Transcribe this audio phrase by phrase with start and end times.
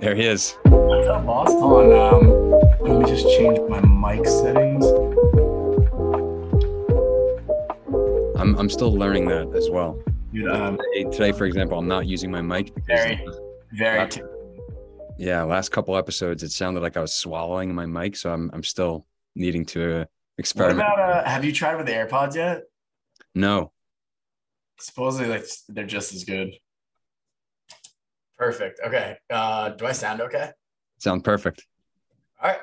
[0.00, 0.56] There he is.
[0.66, 1.92] I got lost on.
[1.92, 4.84] Um, let me just change my mic settings.
[8.40, 10.00] I'm I'm still learning that as well.
[10.32, 13.26] Dude, um, Today, today, for example, I'm not using my mic because Very.
[13.72, 13.98] very.
[13.98, 14.22] Last-
[15.18, 18.62] yeah, last couple episodes it sounded like I was swallowing my mic, so I'm I'm
[18.62, 20.78] still needing to uh, What experiment.
[20.80, 20.98] about?
[20.98, 22.62] Uh, have you tried with the AirPods yet?
[23.34, 23.70] no,
[24.78, 26.54] Supposedly, like they're just as good.
[28.40, 28.80] Perfect.
[28.86, 29.18] Okay.
[29.28, 30.52] Uh, do I sound okay?
[30.96, 31.66] sound perfect.
[32.42, 32.60] All right.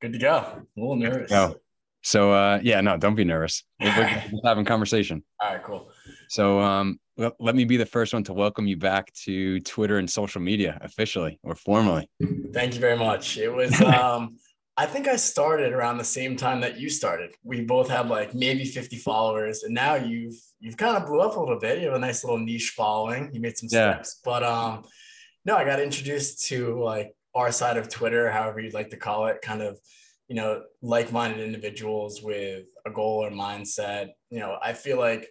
[0.00, 0.32] Good to go.
[0.34, 1.28] A little nervous.
[1.28, 1.56] Go.
[2.02, 3.64] So uh, yeah, no, don't be nervous.
[3.80, 5.22] We're, we're just having conversation.
[5.42, 5.62] All right.
[5.62, 5.90] Cool.
[6.28, 9.98] So um, let, let me be the first one to welcome you back to Twitter
[9.98, 12.08] and social media officially or formally.
[12.54, 13.36] Thank you very much.
[13.36, 13.78] It was.
[13.84, 14.38] Um,
[14.76, 17.34] I think I started around the same time that you started.
[17.44, 21.36] We both had like maybe 50 followers, and now you've you've kind of blew up
[21.36, 21.78] a little bit.
[21.78, 23.30] You have a nice little niche following.
[23.32, 23.94] You made some Yeah.
[23.94, 24.84] steps, but um,
[25.44, 29.26] no, I got introduced to like our side of Twitter, however you'd like to call
[29.26, 29.78] it, kind of,
[30.28, 34.10] you know, like-minded individuals with a goal or mindset.
[34.30, 35.28] You know, I feel like,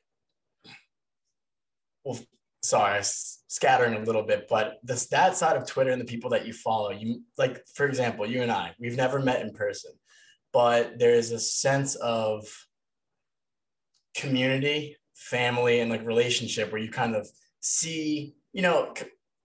[2.05, 2.19] well,
[2.63, 6.47] sorry, scattering a little bit, but this that side of Twitter and the people that
[6.47, 9.91] you follow, you like, for example, you and I, we've never met in person,
[10.51, 12.47] but there is a sense of
[14.15, 17.27] community, family, and like relationship where you kind of
[17.59, 18.93] see, you know,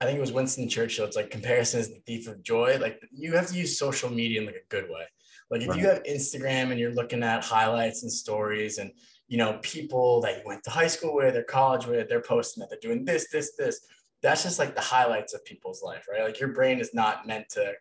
[0.01, 1.05] I think it was Winston Churchill.
[1.05, 2.79] It's like comparison is the thief of joy.
[2.81, 5.05] Like you have to use social media in like a good way.
[5.51, 8.93] Like if you have Instagram and you're looking at highlights and stories and
[9.29, 12.61] you know people that you went to high school with or college with, they're posting
[12.63, 13.81] that they're doing this, this, this.
[14.23, 16.25] That's just like the highlights of people's life, right?
[16.25, 17.73] Like your brain is not meant to,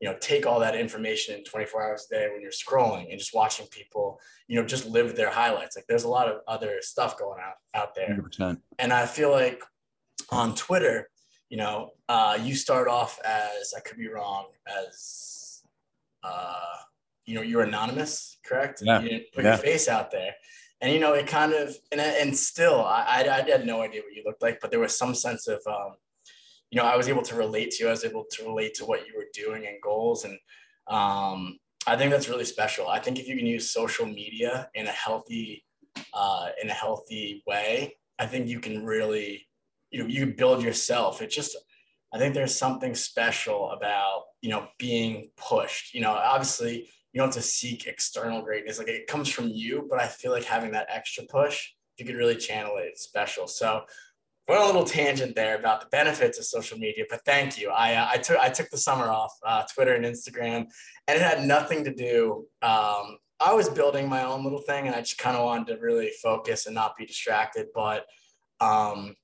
[0.00, 3.18] you know, take all that information in 24 hours a day when you're scrolling and
[3.18, 5.74] just watching people, you know, just live their highlights.
[5.74, 8.60] Like there's a lot of other stuff going out out there 100%.
[8.78, 9.62] and I feel like
[10.30, 11.08] on Twitter,
[11.48, 15.62] you know, uh, you start off as I could be wrong as,
[16.22, 16.76] uh,
[17.24, 18.82] you know, you're anonymous, correct?
[18.84, 19.00] Yeah.
[19.00, 19.50] You didn't put Yeah.
[19.50, 20.34] your face out there,
[20.80, 24.02] and you know, it kind of and and still, I, I I had no idea
[24.02, 25.96] what you looked like, but there was some sense of, um,
[26.70, 27.88] you know, I was able to relate to you.
[27.88, 30.38] I was able to relate to what you were doing and goals, and
[30.88, 32.88] um, I think that's really special.
[32.88, 35.64] I think if you can use social media in a healthy,
[36.12, 39.46] uh, in a healthy way, I think you can really,
[39.90, 41.22] you know, you build yourself.
[41.22, 41.56] It just,
[42.12, 45.94] I think there's something special about, you know, being pushed.
[45.94, 48.76] You know, obviously you don't have to seek external greatness.
[48.76, 52.04] Like it comes from you, but I feel like having that extra push, if you
[52.04, 53.46] could really channel it, it's special.
[53.46, 53.84] So
[54.46, 57.70] went a little tangent there about the benefits of social media, but thank you.
[57.70, 60.66] I, uh, I took I took the summer off, uh, Twitter and Instagram,
[61.08, 62.44] and it had nothing to do.
[62.60, 65.80] Um, I was building my own little thing, and I just kind of wanted to
[65.80, 67.68] really focus and not be distracted.
[67.74, 68.04] But
[68.60, 69.14] um,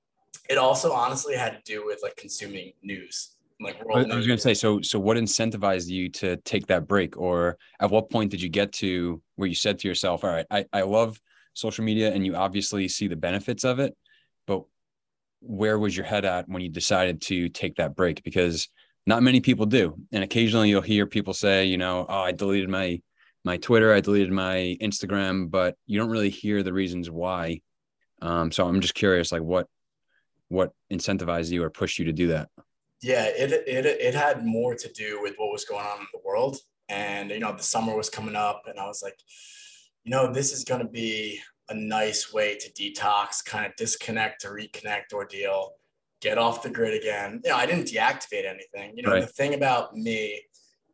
[0.48, 3.31] it also honestly had to do with like consuming news,
[3.62, 6.36] like I world was, I was going to say, so so what incentivized you to
[6.38, 9.88] take that break, or at what point did you get to where you said to
[9.88, 11.20] yourself, "All right, I, I love
[11.54, 13.96] social media, and you obviously see the benefits of it,
[14.46, 14.62] but
[15.40, 18.22] where was your head at when you decided to take that break?
[18.22, 18.68] Because
[19.06, 22.68] not many people do, and occasionally you'll hear people say, you know, oh, I deleted
[22.68, 23.00] my
[23.44, 27.60] my Twitter, I deleted my Instagram, but you don't really hear the reasons why.
[28.20, 29.66] Um, so I'm just curious, like what
[30.48, 32.48] what incentivized you or pushed you to do that?
[33.02, 36.20] Yeah it, it it had more to do with what was going on in the
[36.24, 36.56] world.
[36.88, 39.18] And you know the summer was coming up and i was like
[40.04, 44.40] you know this is going to be a nice way to detox kind of disconnect
[44.42, 45.70] to reconnect ordeal
[46.20, 47.40] get off the grid again.
[47.44, 48.88] You know i didn't deactivate anything.
[48.96, 49.22] You know Right.
[49.22, 50.42] the thing about me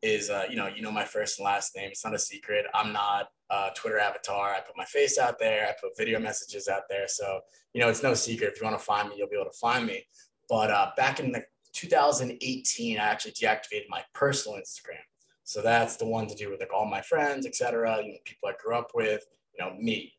[0.02, 2.64] is uh, you know you know my first and last name it's not a secret.
[2.74, 4.46] I'm not a twitter avatar.
[4.54, 5.66] I put my face out there.
[5.68, 7.08] I put video messages out there.
[7.08, 7.40] So
[7.72, 8.52] you know it's no secret.
[8.52, 10.04] If you want to find me you'll be able to find me.
[10.48, 11.42] But uh, back in the
[11.72, 15.02] 2018, I actually deactivated my personal Instagram.
[15.44, 18.02] So that's the one to do with like all my friends, etc.
[18.02, 19.24] You know, people I grew up with,
[19.56, 20.12] you know, me.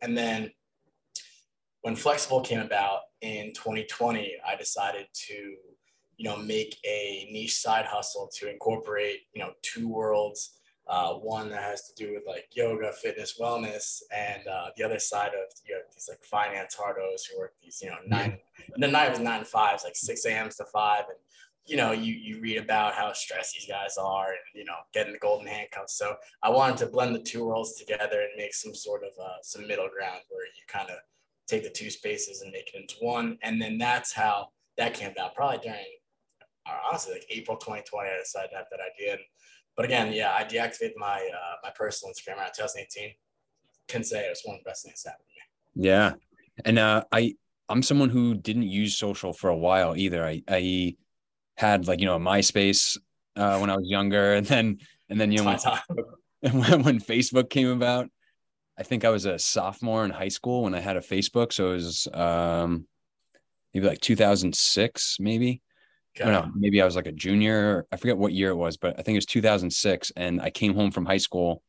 [0.00, 0.50] And then
[1.82, 5.34] when Flexible came about in 2020, I decided to,
[6.16, 10.58] you know, make a niche side hustle to incorporate, you know, two worlds.
[10.92, 14.98] Uh, one that has to do with like yoga, fitness, wellness, and uh, the other
[14.98, 18.36] side of you know, these like finance hardos who work these, you know, nine
[18.76, 20.50] the night was nine to five, it's like six a.m.
[20.50, 21.16] to five, and
[21.64, 25.14] you know, you you read about how stressed these guys are, and you know, getting
[25.14, 25.96] the golden handcuffs.
[25.96, 29.36] So I wanted to blend the two worlds together and make some sort of uh,
[29.42, 30.98] some middle ground where you kind of
[31.46, 35.12] take the two spaces and make it into one, and then that's how that came
[35.12, 35.34] about.
[35.34, 35.86] Probably during,
[36.86, 39.12] honestly, like April 2020, I decided to have that idea.
[39.12, 39.22] And,
[39.76, 43.10] but again, yeah, I deactivated my uh, my personal Instagram around 2018.
[43.88, 45.88] Can say it was one of the best things that happened to me.
[45.88, 46.12] Yeah.
[46.64, 47.34] And uh, I
[47.68, 50.24] I'm someone who didn't use social for a while either.
[50.24, 50.96] I I
[51.56, 52.98] had like you know a MySpace
[53.36, 54.78] uh, when I was younger, and then
[55.08, 55.56] and then you know
[56.40, 58.08] when, when, when Facebook came about,
[58.78, 61.52] I think I was a sophomore in high school when I had a Facebook.
[61.52, 62.86] So it was um,
[63.72, 65.62] maybe like 2006, maybe.
[66.14, 66.28] Okay.
[66.28, 66.52] I don't know.
[66.54, 67.86] Maybe I was like a junior.
[67.90, 70.12] I forget what year it was, but I think it was 2006.
[70.16, 71.62] And I came home from high school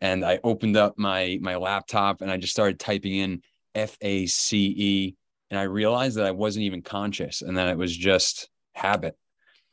[0.00, 3.42] and I opened up my my laptop and I just started typing in
[3.74, 5.16] F A C E.
[5.50, 9.16] And I realized that I wasn't even conscious and that it was just habit.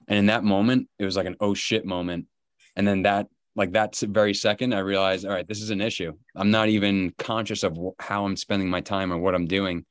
[0.07, 2.27] And in that moment, it was like an oh shit moment.
[2.75, 6.13] And then that like that very second, I realized, all right, this is an issue.
[6.35, 9.85] I'm not even conscious of how I'm spending my time or what I'm doing.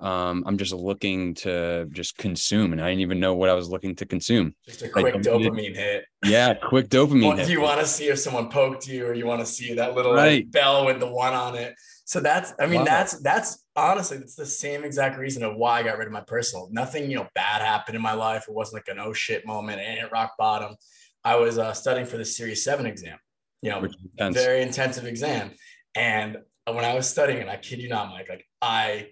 [0.00, 3.68] Um, I'm just looking to just consume, and I didn't even know what I was
[3.68, 4.54] looking to consume.
[4.66, 6.04] Just a quick dopamine hit.
[6.24, 7.28] Yeah, quick dopamine.
[7.28, 7.48] well, hit.
[7.48, 10.12] You want to see if someone poked you, or you want to see that little
[10.12, 10.44] right.
[10.44, 11.74] like, bell with the one on it.
[12.06, 12.84] So that's, I mean, wow.
[12.86, 16.22] that's that's honestly, that's the same exact reason of why I got rid of my
[16.22, 16.68] personal.
[16.70, 18.44] Nothing, you know, bad happened in my life.
[18.48, 20.76] It wasn't like an oh shit moment and hit rock bottom.
[21.24, 23.18] I was uh, studying for the Series Seven exam.
[23.62, 23.88] You know,
[24.18, 24.36] intense.
[24.36, 25.52] very intensive exam.
[25.94, 26.36] And
[26.66, 29.08] when I was studying, and I kid you not, Mike, like I,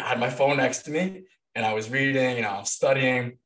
[0.00, 1.24] know, had my phone next to me,
[1.54, 2.36] and I was reading.
[2.36, 3.38] You know, I'm studying.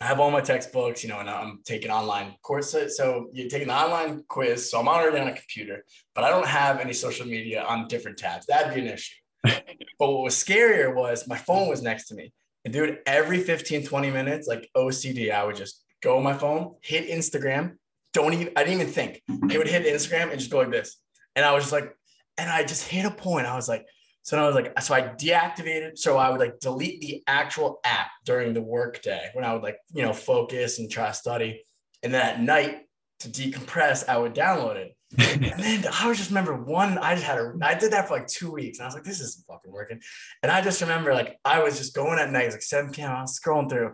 [0.00, 2.98] I have all my textbooks, you know, and I'm taking online courses.
[2.98, 4.70] So you're taking the online quiz.
[4.70, 5.84] So I'm already on a computer,
[6.14, 8.44] but I don't have any social media on different tabs.
[8.44, 9.14] That'd be an issue.
[9.44, 9.54] but
[9.98, 12.32] what was scarier was my phone was next to me.
[12.66, 16.74] And dude, every 15, 20 minutes, like OCD, I would just go on my phone,
[16.82, 17.76] hit Instagram.
[18.12, 19.22] Don't even, I didn't even think.
[19.28, 20.96] It would hit Instagram and just go like this.
[21.36, 21.96] And I was just like,
[22.36, 23.46] and I just hit a point.
[23.46, 23.86] I was like,
[24.26, 25.98] so I was like, so I deactivated.
[25.98, 29.62] So I would like delete the actual app during the work day when I would
[29.62, 31.62] like, you know, focus and try to study.
[32.02, 32.78] And then at night
[33.20, 34.96] to decompress, I would download it.
[35.16, 38.14] and then I was just remember one, I just had a, I did that for
[38.14, 38.78] like two weeks.
[38.78, 40.00] And I was like, this isn't fucking working.
[40.42, 43.12] And I just remember like, I was just going at night, like 7 p.m.
[43.12, 43.92] I was scrolling through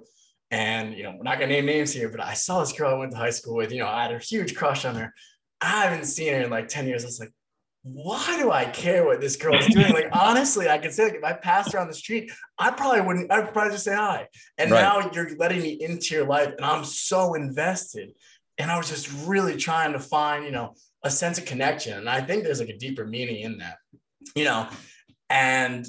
[0.51, 2.95] and, you know, we're not going to name names here, but I saw this girl
[2.95, 5.13] I went to high school with, you know, I had a huge crush on her.
[5.61, 7.05] I haven't seen her in like 10 years.
[7.05, 7.33] I was like,
[7.83, 9.93] why do I care what this girl is doing?
[9.93, 13.01] like, honestly, I could say, like, if I passed her on the street, I probably
[13.01, 14.29] wouldn't, I'd probably just say hi.
[14.59, 14.81] And right.
[14.81, 18.13] now you're letting me into your life and I'm so invested.
[18.59, 21.99] And I was just really trying to find, you know, a sense of connection.
[21.99, 23.79] And I think there's like a deeper meaning in that,
[24.37, 24.69] you know,
[25.29, 25.87] and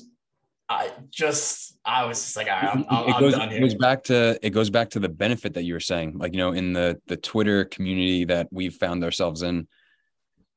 [0.70, 4.40] I just I was just like, right, I'm, I'm, it goes, It goes back to
[4.42, 7.00] it goes back to the benefit that you were saying, like you know, in the
[7.08, 9.68] the Twitter community that we've found ourselves in,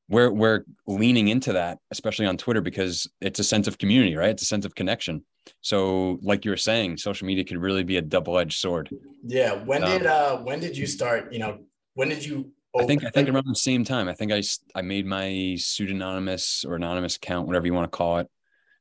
[0.09, 4.29] we're we're leaning into that, especially on Twitter, because it's a sense of community, right?
[4.29, 5.23] It's a sense of connection.
[5.61, 8.89] So, like you were saying, social media could really be a double edged sword.
[9.25, 9.53] Yeah.
[9.53, 11.33] When um, did uh when did you start?
[11.33, 11.59] You know,
[11.93, 12.51] when did you?
[12.73, 14.07] Open, I think I think around the same time.
[14.07, 14.41] I think I
[14.75, 18.29] I made my pseudonymous or anonymous account, whatever you want to call it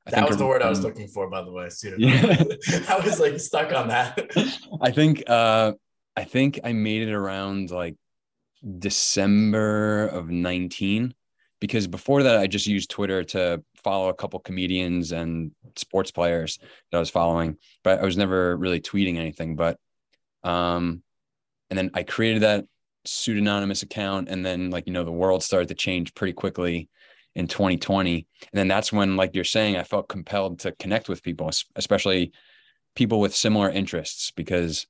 [0.06, 1.68] I that was the word I was looking for, by the way.
[1.98, 2.42] Yeah.
[2.88, 4.18] I was like stuck on that.
[4.80, 5.72] I think uh
[6.16, 7.96] I think I made it around like
[8.78, 11.14] December of 19
[11.60, 16.58] because before that I just used Twitter to follow a couple comedians and sports players
[16.90, 19.56] that I was following, but I was never really tweeting anything.
[19.56, 19.78] But
[20.42, 21.02] um
[21.70, 22.64] and then I created that
[23.06, 26.88] pseudonymous account and then like you know the world started to change pretty quickly
[27.34, 31.22] in 2020 and then that's when like you're saying i felt compelled to connect with
[31.22, 32.32] people especially
[32.94, 34.86] people with similar interests because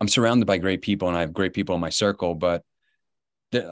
[0.00, 2.62] i'm surrounded by great people and i have great people in my circle but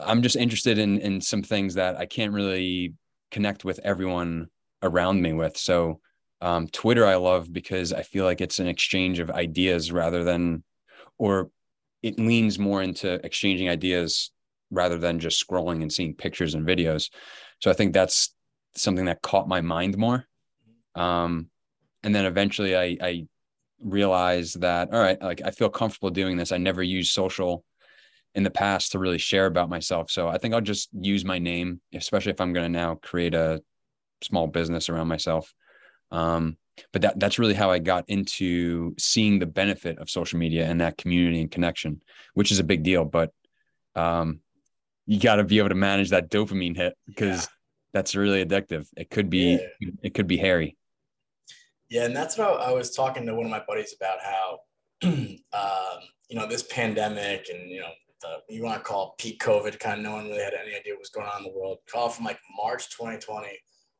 [0.03, 2.93] i'm just interested in in some things that i can't really
[3.31, 4.47] connect with everyone
[4.81, 5.99] around me with so
[6.41, 10.63] um, twitter i love because i feel like it's an exchange of ideas rather than
[11.17, 11.49] or
[12.03, 14.31] it leans more into exchanging ideas
[14.69, 17.09] rather than just scrolling and seeing pictures and videos.
[17.59, 18.33] So I think that's
[18.75, 20.25] something that caught my mind more.
[20.93, 21.49] Um,
[22.03, 23.27] and then eventually I, I
[23.81, 26.51] realized that, all right, like I feel comfortable doing this.
[26.51, 27.63] I never use social
[28.35, 30.11] in the past to really share about myself.
[30.11, 33.33] So I think I'll just use my name, especially if I'm going to now create
[33.33, 33.61] a
[34.21, 35.53] small business around myself.
[36.11, 36.57] Um,
[36.91, 40.81] but that that's really how I got into seeing the benefit of social media and
[40.81, 42.01] that community and connection,
[42.33, 43.05] which is a big deal.
[43.05, 43.31] But
[43.95, 44.41] um,
[45.05, 47.47] you got to be able to manage that dopamine hit because yeah.
[47.93, 48.87] that's really addictive.
[48.97, 49.89] It could be yeah.
[50.03, 50.75] it could be hairy.
[51.89, 54.59] Yeah, and that's what I was talking to one of my buddies about how
[55.03, 55.99] um,
[56.29, 57.91] you know this pandemic and you know
[58.47, 60.75] the, you want to call it peak COVID, kind of no one really had any
[60.75, 61.79] idea what was going on in the world.
[61.87, 63.47] Call from like March 2020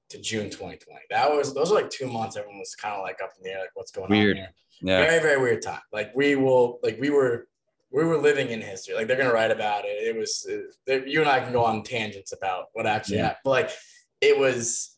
[0.10, 1.01] to June 2020.
[1.10, 2.38] That was those are like two months.
[2.38, 4.38] Everyone was kind of like up in the air, like what's going weird.
[4.38, 4.53] on here.
[4.82, 5.01] Yeah.
[5.01, 5.82] Very very weird time.
[5.91, 7.48] Like we will like we were
[7.91, 8.96] we were living in history.
[8.96, 10.03] Like they're gonna write about it.
[10.03, 10.48] It was
[10.86, 13.27] it, you and I can go on tangents about what actually yeah.
[13.27, 13.41] happened.
[13.46, 13.72] But like
[14.22, 14.96] it was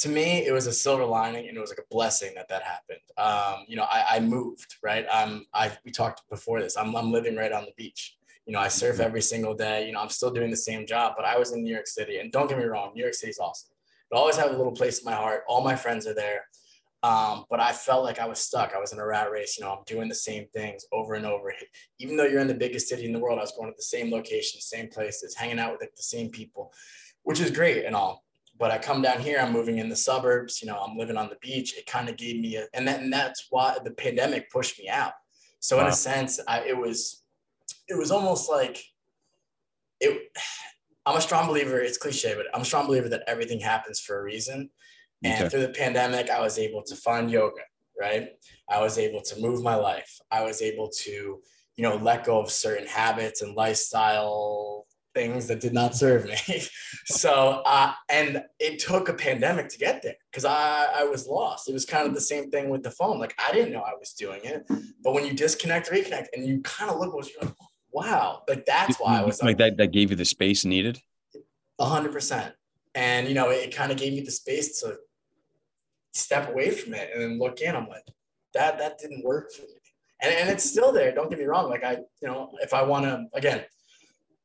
[0.00, 2.62] to me, it was a silver lining and it was like a blessing that that
[2.62, 3.00] happened.
[3.18, 5.04] Um, you know, I, I moved, right?
[5.04, 8.16] Um, I, we talked before this, I'm, I'm living right on the beach.
[8.46, 9.02] You know, I surf mm-hmm.
[9.02, 9.86] every single day.
[9.86, 12.18] You know, I'm still doing the same job, but I was in New York City.
[12.18, 13.70] And don't get me wrong, New York City is awesome.
[14.10, 15.44] But I always have a little place in my heart.
[15.46, 16.46] All my friends are there.
[17.02, 18.74] Um, but I felt like I was stuck.
[18.74, 19.56] I was in a rat race.
[19.56, 21.52] You know, I'm doing the same things over and over.
[21.98, 23.82] Even though you're in the biggest city in the world, I was going to the
[23.82, 26.72] same locations, same places, hanging out with like, the same people,
[27.22, 28.24] which is great and all.
[28.58, 30.60] But I come down here, I'm moving in the suburbs.
[30.60, 31.78] You know, I'm living on the beach.
[31.78, 34.90] It kind of gave me a, and, that, and that's why the pandemic pushed me
[34.90, 35.12] out.
[35.60, 35.84] So wow.
[35.84, 37.19] in a sense, I, it was,
[37.88, 38.82] it was almost like
[40.00, 40.30] it.
[41.06, 41.80] I'm a strong believer.
[41.80, 44.70] It's cliche, but I'm a strong believer that everything happens for a reason.
[45.24, 45.48] And okay.
[45.48, 47.62] through the pandemic, I was able to find yoga,
[47.98, 48.28] right?
[48.68, 50.18] I was able to move my life.
[50.30, 51.40] I was able to,
[51.76, 56.36] you know, let go of certain habits and lifestyle things that did not serve me.
[57.06, 61.68] so, uh, and it took a pandemic to get there because I, I was lost.
[61.68, 63.18] It was kind of the same thing with the phone.
[63.18, 64.66] Like I didn't know I was doing it,
[65.02, 67.54] but when you disconnect, reconnect, and you kind of look, what you're like,
[67.92, 69.76] wow, like that's why I was like, like that.
[69.76, 71.00] That gave you the space needed.
[71.78, 72.54] A hundred percent.
[72.94, 74.98] And you know, it kind of gave me the space to
[76.12, 77.74] step away from it and then look in.
[77.74, 78.04] I'm like,
[78.54, 79.68] that that didn't work for me.
[80.22, 81.12] And, and it's still there.
[81.12, 81.68] Don't get me wrong.
[81.68, 83.64] Like I, you know, if I want to, again,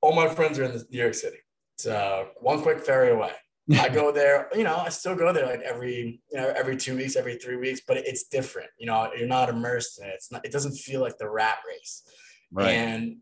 [0.02, 1.38] all my friends are in New York City.
[1.76, 3.32] It's uh, one quick ferry away.
[3.80, 6.96] I go there, you know, I still go there like every, you know, every two
[6.96, 8.70] weeks, every three weeks, but it's different.
[8.78, 10.14] You know, you're not immersed in it.
[10.14, 12.04] It's not, it doesn't feel like the rat race.
[12.52, 12.70] Right.
[12.70, 13.18] And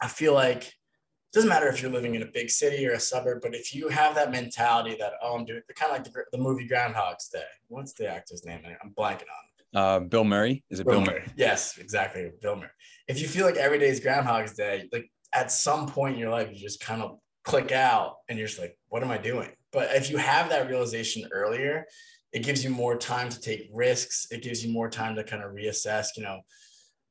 [0.00, 3.00] I feel like it doesn't matter if you're living in a big city or a
[3.00, 6.24] suburb, but if you have that mentality that, oh, I'm doing kind of like the,
[6.30, 7.42] the movie Groundhog's Day.
[7.66, 8.60] What's the actor's name?
[8.82, 9.50] I'm blanking on.
[9.72, 10.64] Uh, Bill Murray.
[10.70, 11.20] Is it Bill, Bill Murray?
[11.20, 11.32] Murray?
[11.36, 12.30] Yes, exactly.
[12.40, 12.70] Bill Murray.
[13.08, 16.30] If you feel like every day is Groundhog's Day, like at some point in your
[16.30, 19.50] life, you just kind of click out and you're just like, what am I doing?
[19.72, 21.86] But if you have that realization earlier,
[22.32, 24.26] it gives you more time to take risks.
[24.30, 26.40] It gives you more time to kind of reassess, you know.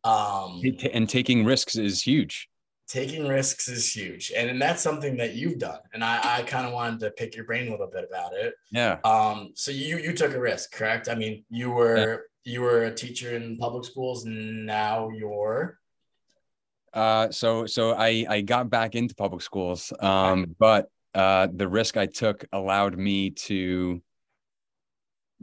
[0.04, 0.62] Um,
[0.94, 2.50] and taking risks is huge
[2.90, 6.66] taking risks is huge and, and that's something that you've done and i, I kind
[6.66, 10.00] of wanted to pick your brain a little bit about it yeah um so you
[10.00, 12.52] you took a risk correct i mean you were yeah.
[12.54, 15.79] you were a teacher in public schools and now you're
[16.94, 21.98] uh so so i i got back into public schools um but uh the risk
[21.98, 24.02] i took allowed me to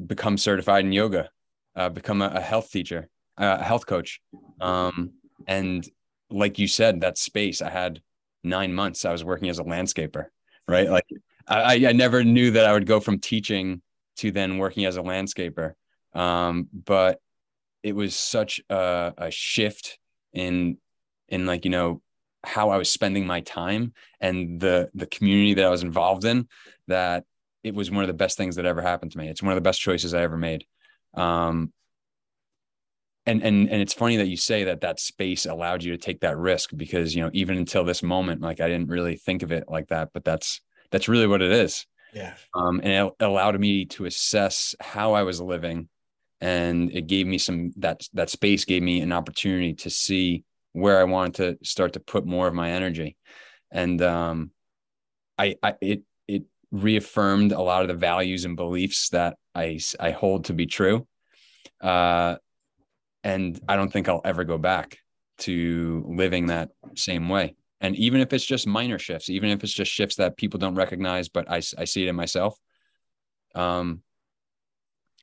[0.07, 1.31] become certified in yoga
[1.77, 4.21] uh become a, a health teacher a health coach
[4.61, 5.13] um
[5.47, 5.89] and
[6.31, 8.01] like you said, that space, I had
[8.43, 10.27] nine months, I was working as a landscaper,
[10.69, 10.89] right?
[10.89, 11.07] Like
[11.47, 13.83] I, I never knew that I would go from teaching
[14.19, 15.75] to then working as a landscaper.
[16.15, 17.21] Um, but
[17.83, 19.99] it was such a, a shift
[20.33, 20.79] in,
[21.29, 22.03] in like, you know,
[22.45, 26.49] how I was spending my time and the, the community that I was involved in
[26.87, 27.25] that
[27.65, 29.29] it was one of the best things that ever happened to me.
[29.29, 30.65] It's one of the best choices I ever made.
[31.15, 31.73] Um,
[33.27, 36.21] and and and it's funny that you say that that space allowed you to take
[36.21, 39.53] that risk because you know even until this moment like i didn't really think of
[39.53, 43.59] it like that but that's that's really what it is yeah um and it allowed
[43.59, 45.89] me to assess how i was living
[46.41, 50.45] and it gave me some that that space gave me an opportunity to see
[50.77, 53.17] where i wanted to start to put more of my energy
[53.71, 54.51] and um
[55.39, 60.11] i i it it reaffirmed a lot of the values and beliefs that i i
[60.11, 61.07] hold to be true
[61.81, 62.37] uh
[63.27, 64.99] and I don't think I'll ever go back
[65.39, 67.57] to living that same way.
[67.81, 70.77] And even if it's just minor shifts, even if it's just shifts that people don't
[70.77, 72.57] recognize, but I, I see it in myself.
[73.57, 74.03] Um,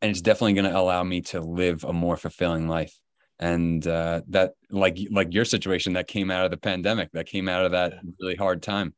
[0.01, 2.93] and it's definitely going to allow me to live a more fulfilling life.
[3.39, 7.49] And uh, that, like, like your situation, that came out of the pandemic, that came
[7.49, 8.93] out of that really hard time.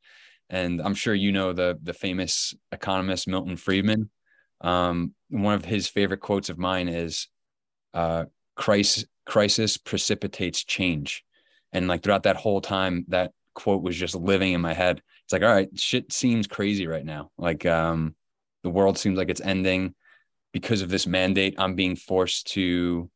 [0.49, 4.09] And I'm sure you know the the famous economist Milton Friedman.
[4.61, 7.27] Um, one of his favorite quotes of mine is,
[7.93, 8.25] uh,
[8.55, 11.23] crisis crisis precipitates change.
[11.73, 15.01] And like throughout that whole time that quote was just living in my head.
[15.23, 17.31] It's like all right shit seems crazy right now.
[17.37, 18.15] Like um
[18.63, 19.95] the world seems like it's ending.
[20.53, 23.09] Because of this mandate i'm being forced to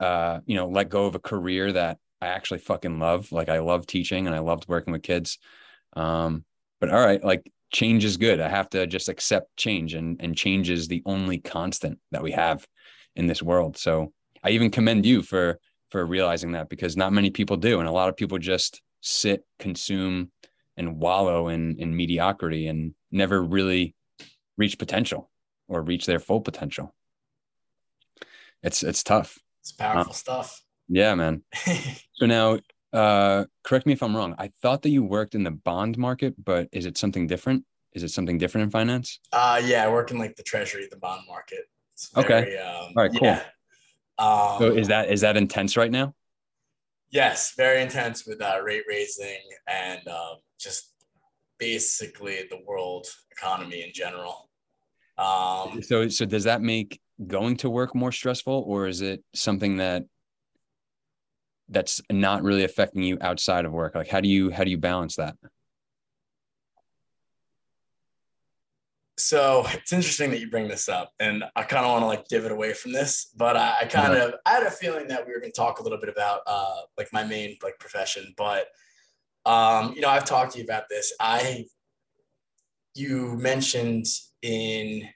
[0.00, 3.30] uh you know let go of a career that i actually fucking love.
[3.32, 5.38] Like i love teaching and i loved working with kids.
[5.94, 6.44] Um
[6.80, 8.40] but all right like change is good.
[8.40, 12.32] I have to just accept change and and change is the only constant that we
[12.32, 12.66] have
[13.16, 13.76] in this world.
[13.76, 15.58] So I even commend you for
[15.90, 19.44] for realizing that because not many people do, and a lot of people just sit,
[19.58, 20.30] consume,
[20.76, 23.94] and wallow in in mediocrity and never really
[24.56, 25.30] reach potential
[25.68, 26.94] or reach their full potential.
[28.62, 29.38] It's it's tough.
[29.60, 30.62] It's powerful uh, stuff.
[30.88, 31.42] Yeah, man.
[32.12, 32.58] so now,
[32.92, 34.34] uh, correct me if I'm wrong.
[34.38, 37.64] I thought that you worked in the bond market, but is it something different?
[37.92, 39.18] is it something different in finance?
[39.32, 41.68] Uh, yeah, I work in like the treasury, the bond market.
[41.94, 42.56] It's Okay.
[42.56, 43.20] Um, All right, cool.
[43.22, 43.42] Yeah.
[44.18, 46.14] Um, So is that is that intense right now?
[47.10, 50.92] Yes, very intense with uh, rate raising and um, just
[51.58, 54.50] basically the world economy in general.
[55.18, 59.76] Um, So so does that make going to work more stressful, or is it something
[59.78, 60.04] that
[61.68, 63.94] that's not really affecting you outside of work?
[63.94, 65.36] Like how do you how do you balance that?
[69.20, 72.28] so it's interesting that you bring this up, and I kind of want to like
[72.28, 75.32] divot away from this, but I, I kind of I had a feeling that we
[75.32, 78.66] were going to talk a little bit about uh, like my main like profession, but
[79.46, 81.12] um, you know I've talked to you about this.
[81.20, 81.66] I
[82.94, 84.06] you mentioned
[84.42, 85.08] in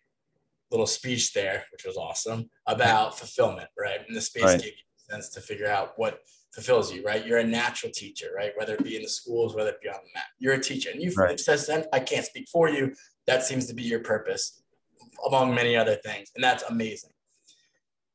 [0.75, 4.01] little speech there, which was awesome, about fulfillment, right?
[4.07, 4.61] And the space Right.
[4.61, 6.19] gave you sense to figure out what
[6.53, 7.25] fulfills you, right?
[7.25, 8.53] You're a natural teacher, right?
[8.57, 10.91] Whether it be in the schools, whether it be on the map, you're a teacher,
[10.91, 11.39] and you've Right.
[11.39, 12.93] says then I can't speak for you.
[13.29, 14.63] That seems to be your purpose,
[15.27, 17.11] among many other things, and that's amazing.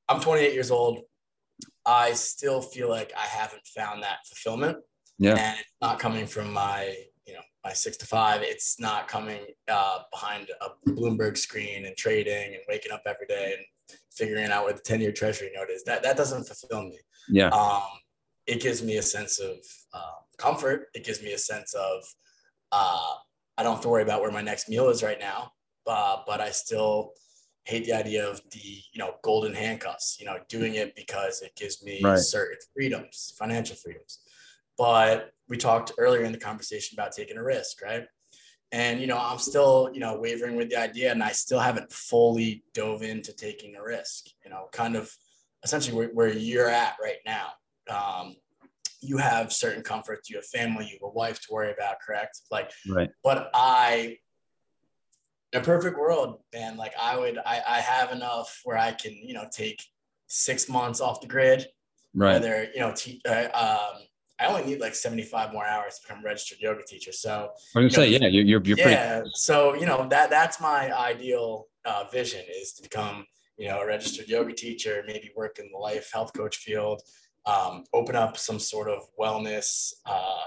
[0.10, 1.02] I'm 28 years old.
[1.86, 4.78] I still feel like I haven't found that fulfillment
[5.18, 5.36] Yeah.
[5.38, 6.96] and it's not coming from my
[7.70, 12.64] my six to five it's not coming uh, behind a bloomberg screen and trading and
[12.68, 16.02] waking up every day and figuring out where the 10 year treasury note is that
[16.02, 16.98] that doesn't fulfill me
[17.30, 17.50] Yeah.
[17.50, 17.84] um,
[18.48, 19.58] it gives me a sense of
[19.94, 21.98] uh, comfort it gives me a sense of
[22.72, 23.14] uh,
[23.58, 25.52] i don't have to worry about where my next meal is right now
[25.86, 27.12] but i still
[27.66, 31.54] hate the idea of the you know golden handcuffs you know doing it because it
[31.56, 32.18] gives me Right.
[32.18, 34.14] certain freedoms financial freedoms
[34.76, 38.06] but we talked earlier in the conversation about taking a risk right
[38.72, 41.92] and you know i'm still you know wavering with the idea and i still haven't
[41.92, 45.12] fully dove into taking a risk you know kind of
[45.64, 47.48] essentially where, where you're at right now
[47.90, 48.36] um,
[49.02, 52.42] you have certain comforts you have family you have a wife to worry about correct
[52.52, 53.10] like Right.
[53.24, 54.18] but i
[55.52, 59.14] in a perfect world man like i would i, I have enough where i can
[59.14, 59.84] you know take
[60.28, 61.66] six months off the grid
[62.14, 62.34] Right.
[62.34, 64.02] whether you know te- uh, um,
[64.40, 67.80] i only need like 75 more hours to become a registered yoga teacher so I
[67.80, 70.30] was gonna say, you know, yeah, you're you're, you're pretty yeah so you know that
[70.30, 73.26] that's my ideal uh, vision is to become
[73.58, 77.02] you know a registered yoga teacher maybe work in the life health coach field
[77.46, 80.44] um, open up some sort of wellness uh,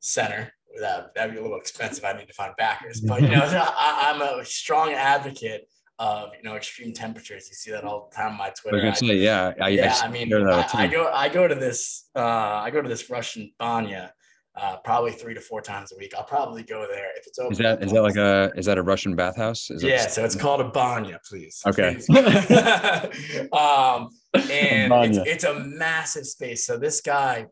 [0.00, 0.52] center.
[0.80, 2.04] That that'd be a little expensive.
[2.04, 6.42] I need to find backers but you know I, i'm a strong advocate of you
[6.42, 8.90] know extreme temperatures you see that all the time on my I was twitter gonna
[8.90, 12.10] I- say, yeah, I, yeah, I, I, mean, I, I go, I go to this,
[12.14, 14.12] uh, I go to this Russian banya,
[14.56, 16.12] uh, probably three to four times a week.
[16.16, 17.52] I'll probably go there if it's open.
[17.52, 19.70] Is that is that like a is that a Russian bathhouse?
[19.70, 21.62] Is Yeah, so it's called a banya, please.
[21.66, 21.94] Okay.
[21.94, 22.08] Please.
[23.52, 24.10] um,
[24.50, 26.66] and it's, it's a massive space.
[26.66, 27.46] So this guy,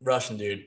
[0.00, 0.64] Russian dude,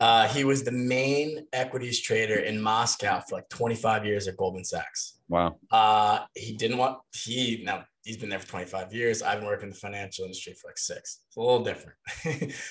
[0.00, 4.64] uh, he was the main equities trader in Moscow for like 25 years at Goldman
[4.64, 5.18] Sachs.
[5.28, 5.56] Wow.
[5.70, 9.22] Uh, he didn't want he now he's been there for 25 years.
[9.22, 11.20] I've been working in the financial industry for like six.
[11.28, 11.98] It's a little different.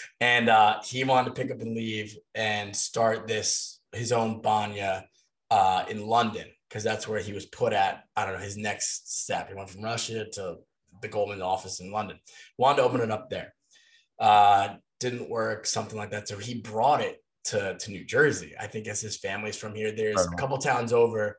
[0.20, 5.06] and uh, he wanted to pick up and leave and start this his own banya
[5.52, 8.06] uh, in London because that's where he was put at.
[8.16, 9.50] I don't know his next step.
[9.50, 10.58] He went from Russia to
[11.02, 12.20] the Goldman office in London.
[12.58, 13.54] Wanted to open it up there.
[14.20, 16.28] Uh, didn't work, something like that.
[16.28, 18.54] So he brought it to, to New Jersey.
[18.60, 19.92] I think as his family's from here.
[19.92, 21.38] There's a couple towns over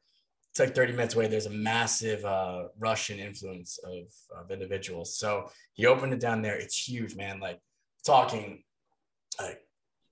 [0.50, 1.28] it's like 30 minutes away.
[1.28, 5.16] There's a massive uh, Russian influence of, of individuals.
[5.16, 6.56] So he opened it down there.
[6.56, 7.38] It's huge, man.
[7.38, 7.60] Like
[8.04, 8.64] talking,
[9.40, 9.60] like,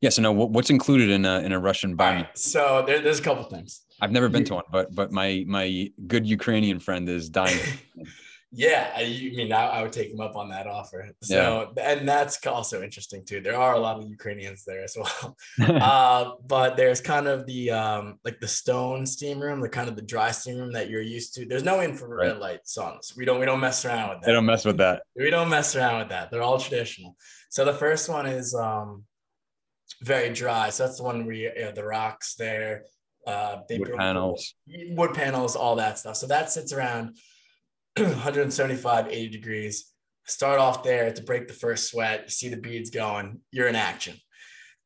[0.00, 0.10] Yeah.
[0.10, 2.24] So now, what's included in a in a Russian banya?
[2.24, 2.38] right.
[2.38, 3.82] So there, there's a couple things.
[4.00, 7.58] I've never been to one, but but my my good Ukrainian friend is dying.
[8.50, 11.10] Yeah, I you mean I, I would take him up on that offer.
[11.22, 13.42] So and that's also interesting too.
[13.42, 15.36] There are a lot of Ukrainians there as well.
[15.60, 19.96] uh, but there's kind of the um, like the stone steam room, the kind of
[19.96, 21.44] the dry steam room that you're used to.
[21.44, 22.40] There's no infrared Right.
[22.40, 23.14] light saunas.
[23.16, 24.26] We don't we don't mess around with that.
[24.26, 25.02] they don't mess with that.
[25.14, 26.30] we don't mess around with that.
[26.30, 27.16] They're all traditional.
[27.50, 29.04] So the first one is um,
[30.02, 30.70] very dry.
[30.70, 32.84] So that's the one where you, you know, the rocks there.
[33.26, 34.54] Uh, they Wood panels.
[34.92, 36.16] wood panels, all that stuff.
[36.16, 37.18] So that sits around
[38.06, 39.92] 175, 80 degrees.
[40.26, 42.24] Start off there to break the first sweat.
[42.24, 43.40] You see the beads going.
[43.50, 44.16] You're in action.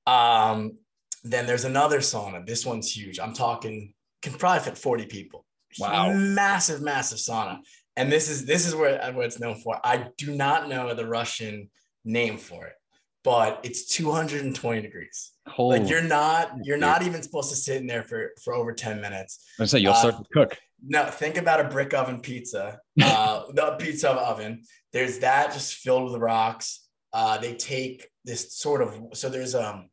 [0.07, 0.79] Um,
[1.25, 2.46] then there's another sauna.
[2.46, 3.18] This one's huge.
[3.18, 5.44] I'm talking can probably fit 40 people.
[5.79, 6.12] Wow.
[6.12, 7.59] Massive, massive sauna.
[7.96, 9.79] And this is this is where what it's known for.
[9.85, 11.68] I do not know the Russian
[12.05, 12.75] name for it,
[13.22, 15.33] but it's 220 degrees.
[15.46, 18.72] Holy, Like you're not you're not even supposed to sit in there for for over
[18.72, 19.44] 10 minutes.
[19.61, 20.57] I say you'll uh, start to cook.
[20.85, 22.81] No, think about a brick oven pizza.
[23.01, 24.62] Uh, the pizza oven.
[24.92, 26.88] There's that just filled with rocks.
[27.12, 29.88] Uh, they take this sort of so there's um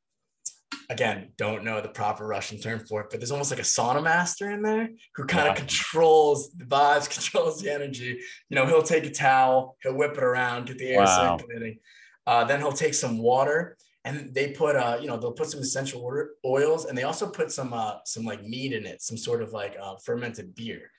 [0.90, 4.04] again, don't know the proper Russian term for it, but there's almost like a sauna
[4.04, 8.20] master in there who kind of controls the vibes, controls the energy.
[8.50, 11.38] You know, he'll take a towel, he'll whip it around, get the air wow.
[11.38, 11.80] circulating.
[12.26, 15.60] Uh, then he'll take some water and they put uh you know they'll put some
[15.60, 16.10] essential
[16.46, 19.52] oils and they also put some uh some like meat in it some sort of
[19.52, 20.92] like uh, fermented beer.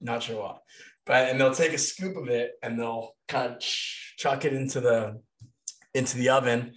[0.00, 0.56] Not sure why.
[1.06, 4.80] But and they'll take a scoop of it and they'll kind of chuck it into
[4.80, 5.20] the
[5.94, 6.72] into the oven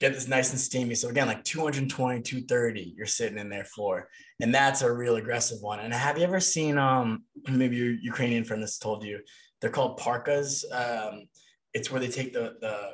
[0.00, 0.96] get this nice and steamy.
[0.96, 4.08] So again like 220 230 you're sitting in there for.
[4.40, 5.78] And that's a real aggressive one.
[5.78, 9.20] And have you ever seen um maybe your ukrainian friend has told you
[9.60, 10.64] they're called parkas.
[10.72, 11.28] Um
[11.72, 12.90] it's where they take the the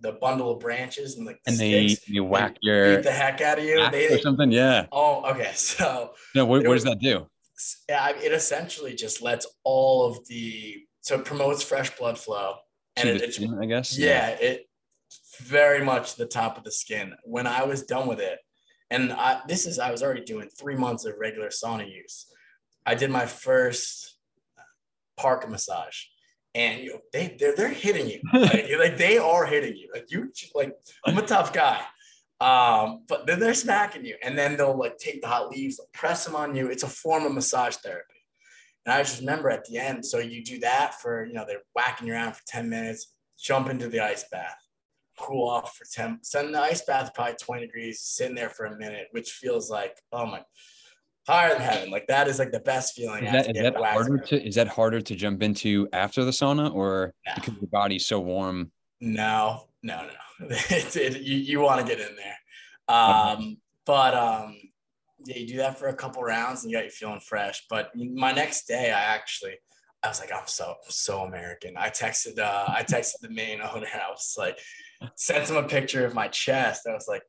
[0.00, 3.58] the bundle of branches and like and they you whack your beat the heck out
[3.58, 3.90] of you.
[3.90, 4.50] they, or something?
[4.50, 4.86] Yeah.
[4.92, 7.26] Oh okay so no what, what does that do?
[7.88, 12.54] yeah it essentially just lets all of the so it promotes fresh blood flow.
[12.96, 13.96] And it, it, skin, i guess?
[13.96, 14.66] Yeah, yeah it
[15.42, 17.14] very much the top of the skin.
[17.24, 18.38] When i was done with it
[18.90, 22.26] and I, this is i was already doing three months of regular sauna use.
[22.86, 24.16] I did my first
[25.16, 26.04] park massage
[26.54, 28.20] and you know, they they're, they're hitting you.
[28.32, 29.88] Like, like they are hitting you.
[29.92, 30.72] Like you like
[31.06, 31.80] i'm a tough guy.
[32.40, 36.24] Um but then they're smacking you and then they'll like take the hot leaves press
[36.24, 36.68] them on you.
[36.68, 38.04] It's a form of massage therapy.
[38.86, 41.62] And i just remember at the end so you do that for you know they're
[41.74, 44.56] whacking you around for 10 minutes jump into the ice bath
[45.18, 48.78] cool off for 10 send the ice bath probably 20 degrees sitting there for a
[48.78, 50.42] minute which feels like oh my
[51.30, 51.90] higher than heaven.
[51.90, 53.24] Like that is like the best feeling.
[53.24, 56.74] Is that, is that harder to is that harder to jump into after the sauna
[56.74, 57.32] or no.
[57.36, 58.70] because your body's so warm?
[59.00, 60.46] No, no, no.
[60.50, 62.96] it's it, you, you want to get in there.
[62.96, 64.56] Um, but um,
[65.26, 67.64] yeah, you do that for a couple rounds and you got you feeling fresh.
[67.68, 69.54] But my next day, I actually
[70.02, 71.74] I was like, I'm so so American.
[71.76, 73.86] I texted uh I texted the main owner.
[73.94, 74.58] I was like,
[75.16, 76.86] sent him a picture of my chest.
[76.88, 77.22] I was like,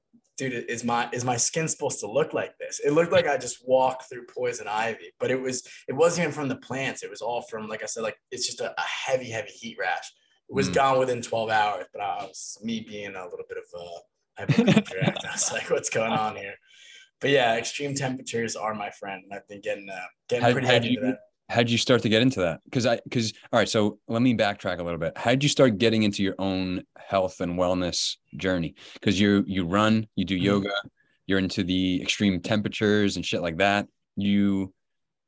[0.50, 2.80] dude, is my is my skin supposed to look like this?
[2.80, 6.34] It looked like I just walked through poison ivy, but it was it wasn't even
[6.34, 7.04] from the plants.
[7.04, 9.78] It was all from like I said, like it's just a, a heavy, heavy heat
[9.80, 10.12] rash.
[10.50, 10.74] It was mm.
[10.74, 13.86] gone within 12 hours, but I was me being a little bit of a
[14.40, 16.56] I was like, what's going on here?
[17.20, 19.24] But yeah, extreme temperatures are my friend.
[19.24, 21.20] and I've been getting uh, getting pretty heavy into that
[21.52, 22.62] how did you start to get into that?
[22.64, 25.18] Because I because all right, so let me backtrack a little bit.
[25.18, 28.76] How did you start getting into your own health and wellness journey?
[28.94, 30.46] Because you you run, you do mm-hmm.
[30.46, 30.74] yoga,
[31.28, 33.88] you're into the extreme temperatures and shit like that.
[34.16, 34.74] You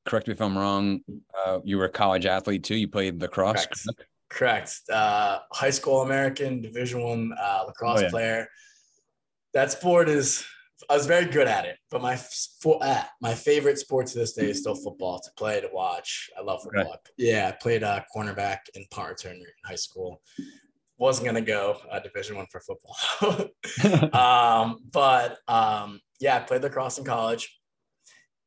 [0.06, 1.02] correct me if I'm wrong.
[1.46, 2.76] Uh, you were a college athlete too.
[2.76, 3.66] You played lacrosse.
[3.66, 4.08] Correct.
[4.30, 4.82] correct.
[4.90, 8.10] Uh, high school American Division One uh, lacrosse oh, yeah.
[8.10, 8.48] player.
[9.54, 10.46] That sport is
[10.90, 12.16] I was very good at it, but my
[12.62, 15.20] for, ah, my favorite sport to this day is still football.
[15.20, 16.30] To play, to watch.
[16.38, 16.98] I love football.
[17.18, 20.22] Yeah, I played uh, cornerback in punt in high school.
[20.98, 23.50] Wasn't gonna go uh, Division One for football,
[24.14, 27.60] um, but um, yeah, I played lacrosse in college,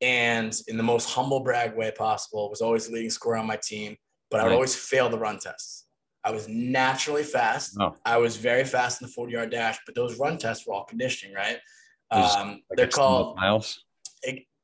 [0.01, 3.59] and in the most humble brag way possible, was always the leading scorer on my
[3.61, 3.95] team.
[4.29, 5.87] But I would always fail the run tests.
[6.27, 7.77] I was naturally fast.
[7.79, 7.95] Oh.
[8.03, 10.83] I was very fast in the 40 yard dash, but those run tests were all
[10.83, 11.59] conditioning, right?
[12.11, 13.83] Um, like they're called miles.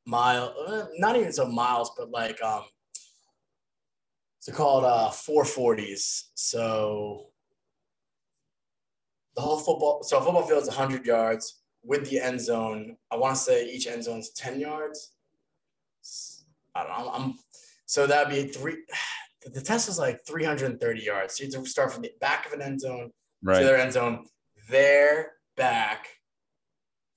[0.06, 2.64] Mile, uh, not even so miles, but like um,
[4.46, 6.24] they're called uh 440s.
[6.34, 7.28] So
[9.34, 12.96] the whole football, so a football field is 100 yards with the end zone.
[13.10, 15.12] I want to say each end zone is 10 yards.
[16.74, 17.10] I don't know.
[17.12, 17.34] I'm
[17.86, 18.76] so that'd be three.
[19.52, 21.36] The test is like 330 yards.
[21.36, 23.10] So you have to start from the back of an end zone
[23.42, 23.58] right.
[23.58, 24.24] to their end zone,
[24.70, 26.06] there, back,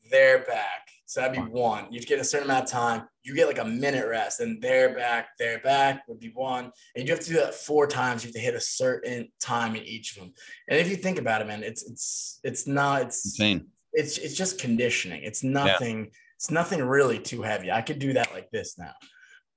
[0.09, 0.87] they're back.
[1.07, 1.87] So that'd be one.
[1.89, 3.07] You'd get a certain amount of time.
[3.23, 6.69] You get like a minute rest, and they're back, they're back would be one.
[6.95, 8.23] And you have to do that four times.
[8.23, 10.33] You have to hit a certain time in each of them.
[10.67, 13.67] And if you think about it, man, it's it's it's not it's insane.
[13.93, 15.23] It's it's just conditioning.
[15.23, 15.99] It's nothing.
[15.99, 16.11] Yeah.
[16.35, 17.71] It's nothing really too heavy.
[17.71, 18.93] I could do that like this now.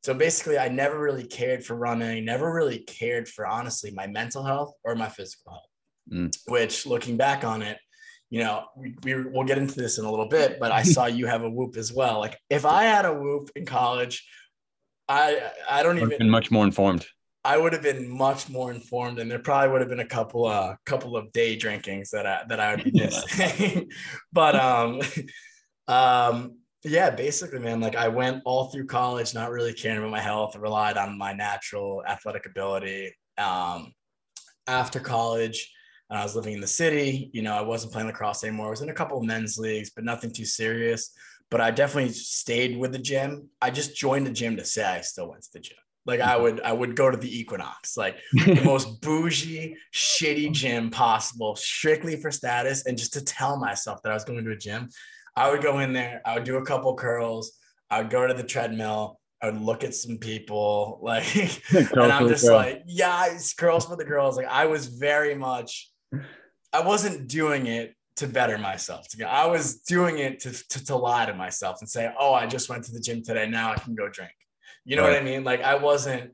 [0.04, 2.24] So basically, I never really cared for running.
[2.24, 5.64] Never really cared for honestly my mental health or my physical health.
[6.12, 6.36] Mm.
[6.46, 7.78] Which, looking back on it,
[8.30, 11.06] you know, we, we will get into this in a little bit, but I saw
[11.06, 12.20] you have a whoop as well.
[12.20, 14.26] Like if I had a whoop in college,
[15.08, 17.06] I I don't even been much more informed.
[17.42, 20.46] I would have been much more informed, and there probably would have been a couple
[20.46, 23.90] uh couple of day drinkings that I that I would be missing.
[24.32, 25.00] but um
[25.88, 30.20] um yeah, basically, man, like I went all through college not really caring about my
[30.20, 33.12] health, relied on my natural athletic ability.
[33.36, 33.92] Um
[34.66, 35.72] after college,
[36.10, 37.30] I was living in the city.
[37.32, 38.68] You know, I wasn't playing lacrosse anymore.
[38.68, 41.12] I was in a couple of men's leagues, but nothing too serious.
[41.50, 43.48] But I definitely stayed with the gym.
[43.60, 45.76] I just joined the gym to say I still went to the gym.
[46.06, 50.90] Like I would, I would go to the Equinox, like the most bougie, shitty gym
[50.90, 54.56] possible, strictly for status, and just to tell myself that I was going to a
[54.56, 54.88] gym.
[55.36, 57.52] I would go in there, I would do a couple curls,
[57.90, 61.24] I would go to the treadmill, I would look at some people, like,
[61.72, 64.36] and I'm just like, yeah, it's curls for the girls.
[64.36, 65.89] Like, I was very much,
[66.72, 69.06] I wasn't doing it to better myself.
[69.26, 72.68] I was doing it to, to, to lie to myself and say, oh, I just
[72.68, 73.48] went to the gym today.
[73.48, 74.32] Now I can go drink.
[74.84, 75.12] You know right.
[75.12, 75.44] what I mean?
[75.44, 76.32] Like, I wasn't,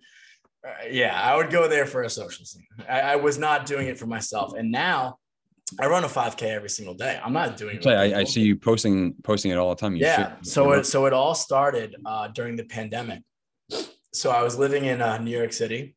[0.67, 2.67] uh, yeah, I would go there for a social scene.
[2.89, 4.55] I, I was not doing it for myself.
[4.55, 5.19] And now,
[5.81, 7.21] I run a 5K every single day.
[7.23, 7.79] I'm not doing.
[7.79, 7.87] it.
[7.87, 9.97] I, I, see you posting posting it all the time.
[9.97, 10.37] You yeah.
[10.37, 13.23] Should, so it so it all started uh, during the pandemic.
[14.13, 15.97] So I was living in uh, New York City.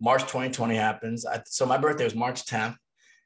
[0.00, 1.26] March 2020 happens.
[1.26, 2.76] I, so my birthday was March 10th.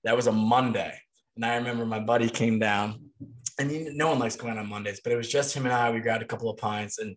[0.05, 0.99] That was a Monday,
[1.37, 3.11] and I remember my buddy came down,
[3.59, 5.91] and you, no one likes going on Mondays, but it was just him and I.
[5.91, 7.17] We grabbed a couple of pints, and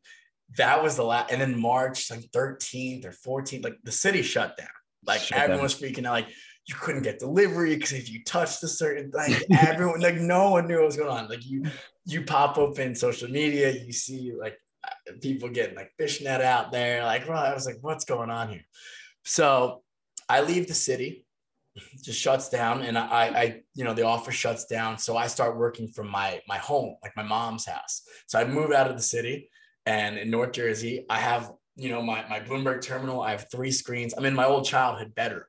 [0.57, 1.31] that was the last.
[1.31, 4.67] And then March like 13th or 14th, like the city shut down.
[5.05, 5.63] Like shut everyone down.
[5.63, 6.13] was freaking out.
[6.13, 6.29] Like
[6.67, 10.67] you couldn't get delivery because if you touched a certain like everyone like no one
[10.67, 11.29] knew what was going on.
[11.29, 11.63] Like you
[12.05, 17.03] you pop open social media, you see like uh, people getting like fishnet out there.
[17.03, 18.65] Like, well, I was like, what's going on here?
[19.23, 19.81] So
[20.29, 21.25] I leave the city,
[22.01, 24.97] just shuts down, and I, I, you know, the office shuts down.
[24.97, 28.03] So I start working from my my home, like my mom's house.
[28.27, 29.49] So I move out of the city,
[29.85, 33.21] and in North Jersey, I have you know my my Bloomberg terminal.
[33.21, 34.13] I have three screens.
[34.17, 35.45] I'm in my old childhood bedroom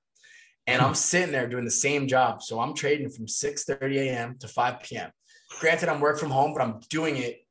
[0.67, 0.95] and I'm hmm.
[0.95, 2.43] sitting there doing the same job.
[2.43, 4.37] So I'm trading from 6 30 a.m.
[4.41, 5.11] to 5 p.m.
[5.61, 7.45] Granted, I'm work from home, but I'm doing it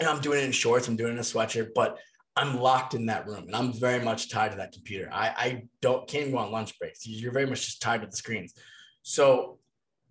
[0.00, 1.98] and I'm doing it in shorts, I'm doing it in a sweatshirt, but
[2.36, 5.08] I'm locked in that room and I'm very much tied to that computer.
[5.12, 7.06] I, I don't can't even go on lunch breaks.
[7.06, 8.54] You're very much just tied to the screens.
[9.02, 9.58] So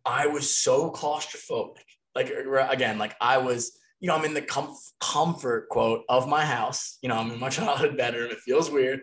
[0.06, 1.84] I was so claustrophobic.
[2.16, 6.28] Like er, again, like I was, you know, I'm in the com- comfort quote of
[6.28, 6.98] my house.
[7.02, 8.32] You know, I'm in my childhood bedroom.
[8.32, 9.02] It feels weird,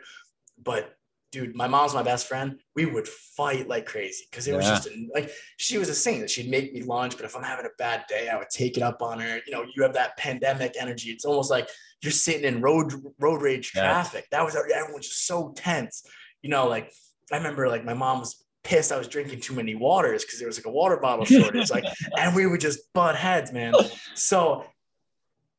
[0.63, 0.95] but
[1.33, 2.61] dude, my mom's my best friend.
[2.75, 6.21] We would fight like crazy because it was just a, like she was a saint
[6.21, 8.77] that she'd make me lunch, but if I'm having a bad day, I would take
[8.77, 9.41] it up on her.
[9.47, 11.11] You know, you have that pandemic energy.
[11.11, 11.69] It's almost like
[12.03, 14.27] you're sitting in road road rage traffic.
[14.31, 14.39] Yeah.
[14.39, 16.05] That was everyone's just so tense.
[16.43, 16.93] You know, like
[17.33, 20.49] I remember like my mom was pissed I was drinking too many waters because there
[20.49, 21.71] was like a water bottle shortage.
[21.71, 21.85] like,
[22.19, 23.75] and we would just butt heads, man.
[24.15, 24.65] So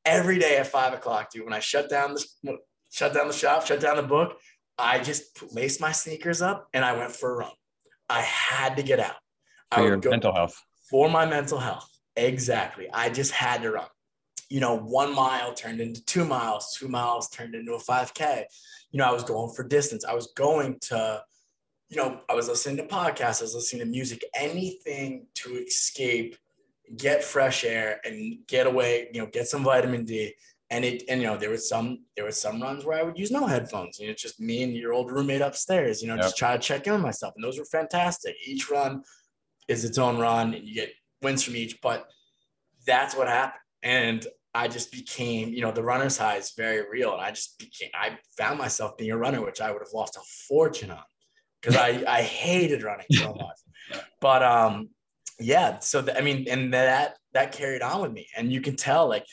[0.05, 2.57] every day at five o'clock, dude, when I shut down the
[2.91, 4.37] shut down the shop, shut down the book,
[4.77, 7.51] I just laced my sneakers up and I went for a run.
[8.09, 9.15] I had to get out.
[9.73, 10.61] For your mental health.
[10.89, 11.87] For my mental health.
[12.17, 12.89] Exactly.
[12.91, 13.87] I just had to run.
[14.51, 18.43] You know, one mile turned into two miles, two miles turned into a 5K.
[18.91, 20.03] You know, I was going for distance.
[20.03, 21.23] I was going to,
[21.89, 26.35] you know, I was listening to podcasts, I was listening to music, anything to escape,
[26.97, 30.33] get fresh air and get away, you know, get some vitamin D
[30.71, 33.19] and it and you know there was some there was some runs where I would
[33.19, 36.23] use no headphones and it's just me and your old roommate upstairs you know yep.
[36.23, 39.03] just try to check in on myself and those were fantastic each run
[39.67, 40.89] is its own run and you get
[41.21, 42.07] wins from each but
[42.87, 47.13] that's what happened and I just became you know the runner's high is very real
[47.13, 50.17] and I just became I found myself being a runner which I would have lost
[50.17, 51.03] a fortune on
[51.61, 54.89] because I I hated running so much but um
[55.39, 58.75] yeah so the, I mean and that that carried on with me and you can
[58.75, 59.25] tell like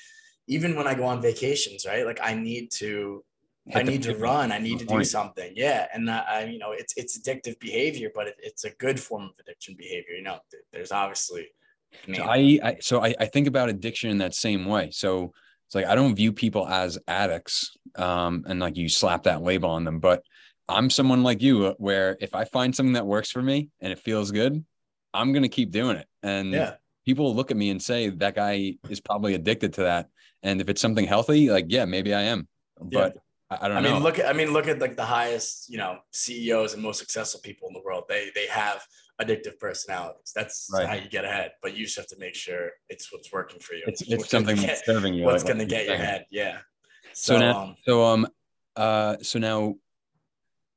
[0.48, 2.04] even when I go on vacations, right?
[2.04, 3.22] Like I need to
[3.74, 4.50] I need to run.
[4.50, 5.52] I need to do something.
[5.54, 5.86] Yeah.
[5.92, 9.24] And that, I, you know, it's, it's addictive behavior, but it, it's a good form
[9.24, 10.14] of addiction behavior.
[10.16, 10.38] You know,
[10.72, 11.48] there's obviously,
[12.14, 14.90] so I, I, so I, I think about addiction in that same way.
[14.90, 15.32] So
[15.66, 17.76] it's like, I don't view people as addicts.
[17.96, 20.22] Um, and like you slap that label on them, but
[20.68, 23.92] I'm someone like you uh, where if I find something that works for me and
[23.92, 24.64] it feels good,
[25.14, 26.06] I'm going to keep doing it.
[26.22, 26.74] And yeah.
[27.04, 30.08] people look at me and say that guy is probably addicted to that
[30.42, 32.48] and if it's something healthy, like yeah, maybe I am.
[32.80, 33.14] But
[33.50, 33.56] yeah.
[33.56, 33.94] I, I, don't I know.
[33.94, 36.98] mean, look at I mean, look at like the highest, you know, CEOs and most
[36.98, 38.04] successful people in the world.
[38.08, 38.84] They they have
[39.20, 40.32] addictive personalities.
[40.34, 40.86] That's right.
[40.86, 41.52] how you get ahead.
[41.62, 43.82] But you just have to make sure it's what's working for you.
[43.86, 45.24] It's, it's something that's serving you.
[45.24, 46.26] What's like, going to get your head?
[46.30, 46.58] Yeah.
[47.12, 48.26] So, so now, um, so um,
[48.76, 49.74] uh, so now,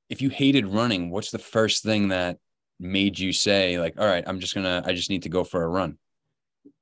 [0.09, 2.37] if you hated running, what's the first thing that
[2.79, 5.63] made you say like, all right, I'm just gonna, I just need to go for
[5.63, 5.97] a run?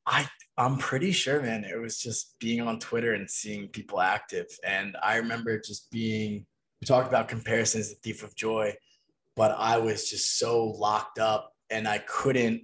[0.06, 0.28] I
[0.60, 1.64] I'm pretty sure, man.
[1.64, 4.48] It was just being on Twitter and seeing people active.
[4.66, 6.46] And I remember just being,
[6.82, 8.76] we talked about comparisons, the thief of joy,
[9.40, 12.64] but I was just so locked up and I couldn't,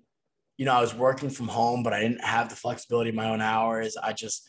[0.57, 3.29] you know, I was working from home, but I didn't have the flexibility of my
[3.29, 3.95] own hours.
[3.95, 4.45] I just,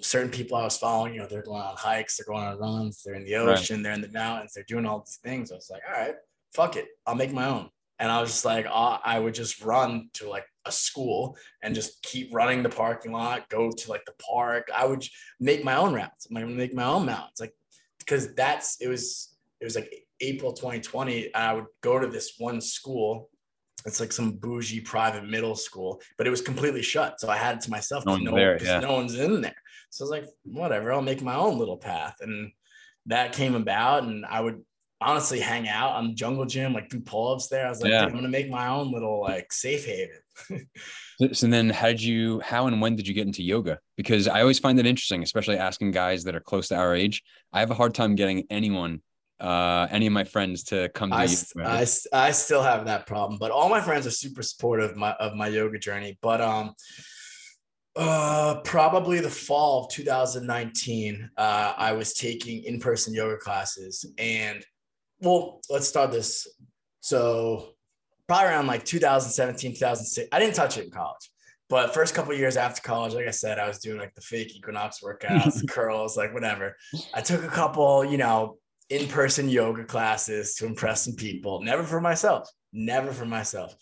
[0.00, 3.02] certain people I was following, you know, they're going on hikes, they're going on runs,
[3.04, 3.82] they're in the ocean, right.
[3.82, 5.52] they're in the mountains, they're doing all these things.
[5.52, 6.14] I was like, all right,
[6.54, 6.86] fuck it.
[7.06, 7.68] I'll make my own.
[7.98, 11.74] And I was just like, uh, I would just run to like a school and
[11.74, 14.68] just keep running the parking lot, go to like the park.
[14.74, 15.06] I would
[15.40, 16.26] make my own routes.
[16.26, 17.52] I'm gonna make my own mounts, like
[17.98, 21.34] because that's it was it was like April 2020.
[21.34, 23.30] I would go to this one school
[23.84, 27.20] it's like some bougie private middle school, but it was completely shut.
[27.20, 28.04] So I had it to myself.
[28.04, 28.80] No one's there, yeah.
[28.80, 29.54] no one's in there.
[29.90, 32.16] So I was like, whatever, I'll make my own little path.
[32.20, 32.50] And
[33.06, 34.02] that came about.
[34.02, 34.60] And I would
[35.00, 37.66] honestly hang out on jungle gym, like do pull-ups there.
[37.66, 38.04] I was like, Yeah.
[38.04, 40.20] I'm gonna make my own little like safe haven.
[41.20, 43.78] So- So then how did you how and when did you get into yoga?
[43.96, 47.22] Because I always find it interesting, especially asking guys that are close to our age.
[47.52, 49.00] I have a hard time getting anyone,
[49.40, 53.06] uh, any of my friends to come to I, st- I, I still have that
[53.06, 56.18] problem, but all my friends are super supportive of my, of my yoga journey.
[56.22, 56.74] But um,
[57.94, 64.64] uh, probably the fall of 2019, uh, I was taking in person yoga classes, and
[65.20, 66.46] well, let's start this.
[67.00, 67.74] So
[68.26, 70.28] probably around like 2017, 2006.
[70.32, 71.30] I didn't touch it in college.
[71.68, 74.54] But first couple years after college, like I said, I was doing like the fake
[74.54, 76.76] Equinox workouts, curls, like whatever.
[77.12, 78.58] I took a couple, you know,
[78.90, 81.62] in-person yoga classes to impress some people.
[81.62, 82.48] Never for myself.
[82.72, 83.74] Never for myself.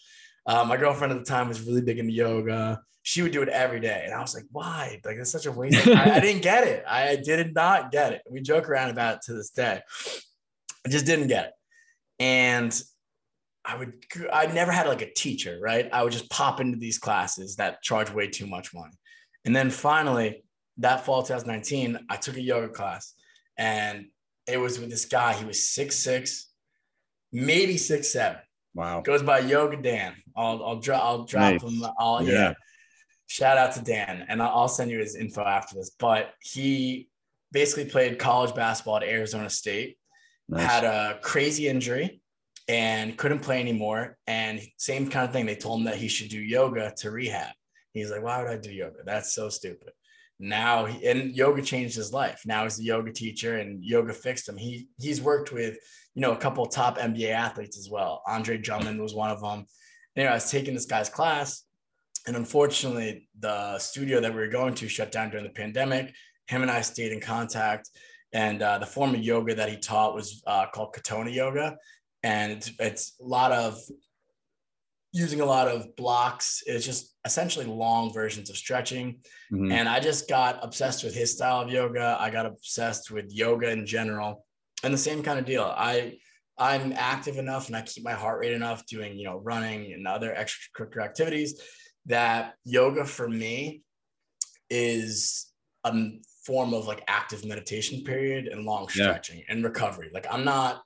[0.46, 2.80] Uh, my girlfriend at the time was really big into yoga.
[3.02, 5.00] She would do it every day, and I was like, "Why?
[5.04, 6.84] Like, it's such a waste." I, I didn't get it.
[6.88, 8.22] I did not get it.
[8.30, 9.80] We joke around about it to this day.
[10.86, 11.52] I just didn't get it,
[12.18, 12.82] and
[13.64, 13.94] I would.
[14.32, 15.88] I never had like a teacher, right?
[15.92, 18.94] I would just pop into these classes that charge way too much money,
[19.44, 20.44] and then finally,
[20.78, 23.14] that fall 2019, I took a yoga class,
[23.58, 24.06] and
[24.46, 25.34] it was with this guy.
[25.34, 26.48] He was six six,
[27.32, 28.38] maybe six seven.
[28.74, 29.00] wow.
[29.00, 30.14] Goes by Yoga Dan.
[30.36, 31.62] I'll I'll drop I'll drop Nice.
[31.62, 31.84] him.
[31.98, 32.32] I'll yeah.
[32.32, 32.52] Yeah.
[33.26, 35.90] Shout out to Dan, and I'll, I'll send you his info after this.
[35.98, 37.08] But he
[37.52, 39.96] basically played college basketball at Arizona State.
[40.48, 40.70] Nice.
[40.70, 42.20] Had a crazy injury
[42.68, 44.18] and couldn't play anymore.
[44.26, 45.46] And same kind of thing.
[45.46, 47.52] They told him that he should do yoga to rehab.
[47.92, 48.98] He's like, why would I do yoga?
[49.06, 49.92] That's so stupid.
[50.40, 52.42] Now and yoga changed his life.
[52.44, 54.56] Now he's a yoga teacher and yoga fixed him.
[54.56, 55.78] He he's worked with
[56.14, 58.22] you know a couple top NBA athletes as well.
[58.26, 59.66] Andre Drummond was one of them.
[60.16, 61.64] Anyway, I was taking this guy's class,
[62.26, 66.12] and unfortunately, the studio that we were going to shut down during the pandemic.
[66.46, 67.90] Him and I stayed in contact,
[68.32, 71.76] and uh, the form of yoga that he taught was uh, called Katonah Yoga,
[72.22, 73.78] and it's, it's a lot of
[75.14, 76.60] using a lot of blocks.
[76.66, 79.20] It's just essentially long versions of stretching.
[79.52, 79.72] Mhm.
[79.72, 82.16] And I just got obsessed with his style of yoga.
[82.18, 84.44] I got obsessed with yoga in general.
[84.82, 85.62] And the same kind of deal.
[85.64, 86.18] I
[86.58, 90.06] I'm active enough and I keep my heart rate enough doing, you know, running and
[90.06, 91.60] other extracurricular activities
[92.06, 93.82] that yoga for me
[94.70, 95.52] is
[95.84, 95.92] a
[96.44, 99.04] form of like active meditation period and long Yeah.
[99.04, 100.10] stretching and recovery.
[100.12, 100.82] Like I'm not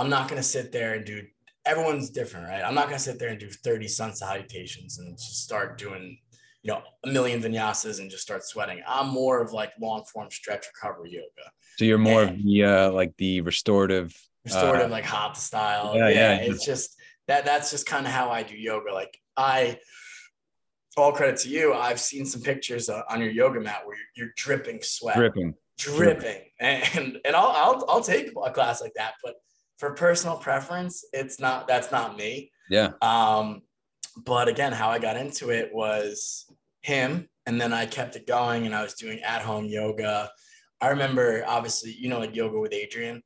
[0.00, 1.26] I'm not going to sit there and do
[1.68, 2.62] everyone's different, right?
[2.64, 6.18] I'm not going to sit there and do 30 sun salutations and just start doing
[6.62, 8.82] you know, a million vinyasas and just start sweating.
[8.86, 12.90] I'm more of like long form stretch recovery yoga, So you're more of the uh,
[12.90, 14.12] like the restorative.
[14.44, 15.92] restorative Uh, like hot style.
[15.94, 16.50] yeah, Yeah, yeah.
[16.50, 16.96] it's just
[17.28, 18.92] that that's just kind of how I do yoga.
[18.92, 19.78] Like I,
[20.96, 21.74] all credit to you.
[21.74, 25.54] I've seen some pictures uh, on your yoga mat where you're, you're dripping sweat, dripping.
[25.78, 29.36] dripping, and and I'll, I'll I'll take a class like that, but
[29.78, 32.50] for personal preference, it's not that's not me.
[32.68, 32.90] Yeah.
[33.00, 33.62] Um,
[34.24, 36.46] but again, how I got into it was
[36.82, 40.30] him, and then I kept it going, and I was doing at home yoga.
[40.80, 43.22] I remember, obviously, you know, like yoga with Adriene.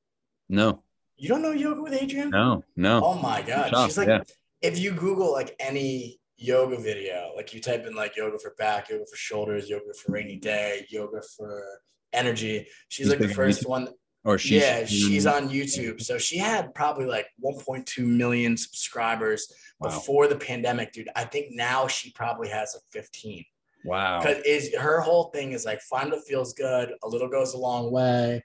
[0.49, 0.83] No.
[1.17, 2.31] You don't know yoga with Adriene?
[2.31, 2.65] No.
[2.77, 3.01] No.
[3.03, 4.23] Oh my god, Shocked, she's like, yeah.
[4.61, 8.91] if you Google like any yoga video, like you type in like yoga for back,
[8.91, 11.65] yoga for shoulders, yoga for rainy day, yoga for
[12.13, 12.67] energy.
[12.89, 13.89] She's like the first one
[14.25, 14.63] Or she's.
[14.63, 16.01] yeah, she's on YouTube.
[16.01, 19.89] So she had probably like 1.2 million subscribers Wow.
[19.89, 21.09] before the pandemic, dude.
[21.17, 23.45] I think now she probably has a 15.
[23.85, 24.21] Wow.
[24.21, 27.59] Because is her whole thing is like find what feels good, a little goes a
[27.59, 28.45] long way.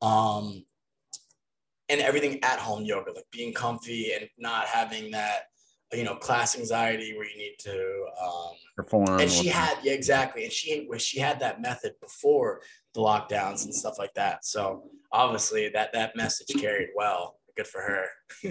[0.00, 0.64] Um
[1.90, 5.44] and everything at home yoga, like being comfy and not having that,
[5.92, 9.20] you know, class anxiety where you need to um Perform.
[9.20, 12.62] and she had yeah exactly and she was she had that method before
[12.94, 14.44] the lockdowns and stuff like that.
[14.44, 17.36] So obviously that that message carried well.
[17.56, 18.04] Good for her.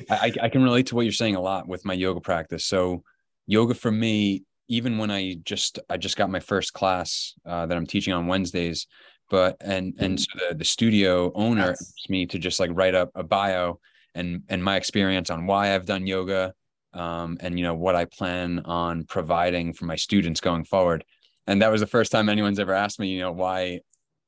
[0.09, 2.65] I, I can relate to what you're saying a lot with my yoga practice.
[2.65, 3.03] So
[3.45, 7.77] yoga for me, even when I just I just got my first class uh, that
[7.77, 8.87] I'm teaching on Wednesdays,
[9.29, 12.95] but and and so the the studio owner That's- asked me to just like write
[12.95, 13.79] up a bio
[14.13, 16.53] and and my experience on why I've done yoga,
[16.93, 21.05] um, and you know what I plan on providing for my students going forward.
[21.49, 23.79] And that was the first time anyone's ever asked me, you know, why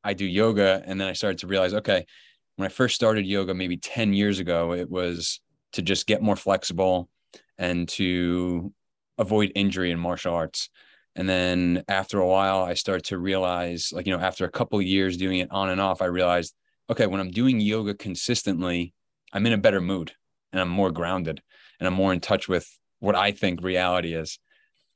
[0.04, 0.82] I do yoga.
[0.86, 2.06] And then I started to realize, okay,
[2.56, 5.42] when I first started yoga maybe 10 years ago, it was
[5.74, 7.10] to just get more flexible
[7.58, 8.74] and to
[9.18, 10.70] avoid injury in martial arts.
[11.16, 14.82] And then after a while, I started to realize, like, you know, after a couple
[14.82, 16.54] years doing it on and off, I realized,
[16.90, 18.94] okay, when I'm doing yoga consistently,
[19.34, 20.14] I'm in a better mood
[20.52, 21.42] and I'm more grounded
[21.80, 22.68] and I'm more in touch with
[23.00, 24.40] what I think reality is.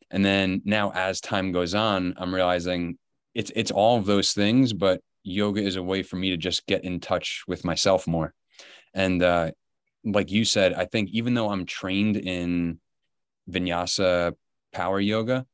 [0.09, 2.97] And then now as time goes on, I'm realizing
[3.33, 6.65] it's it's all of those things, but yoga is a way for me to just
[6.67, 8.33] get in touch with myself more.
[8.93, 9.51] And uh,
[10.03, 12.79] like you said, I think even though I'm trained in
[13.49, 14.33] vinyasa
[14.71, 15.45] power yoga,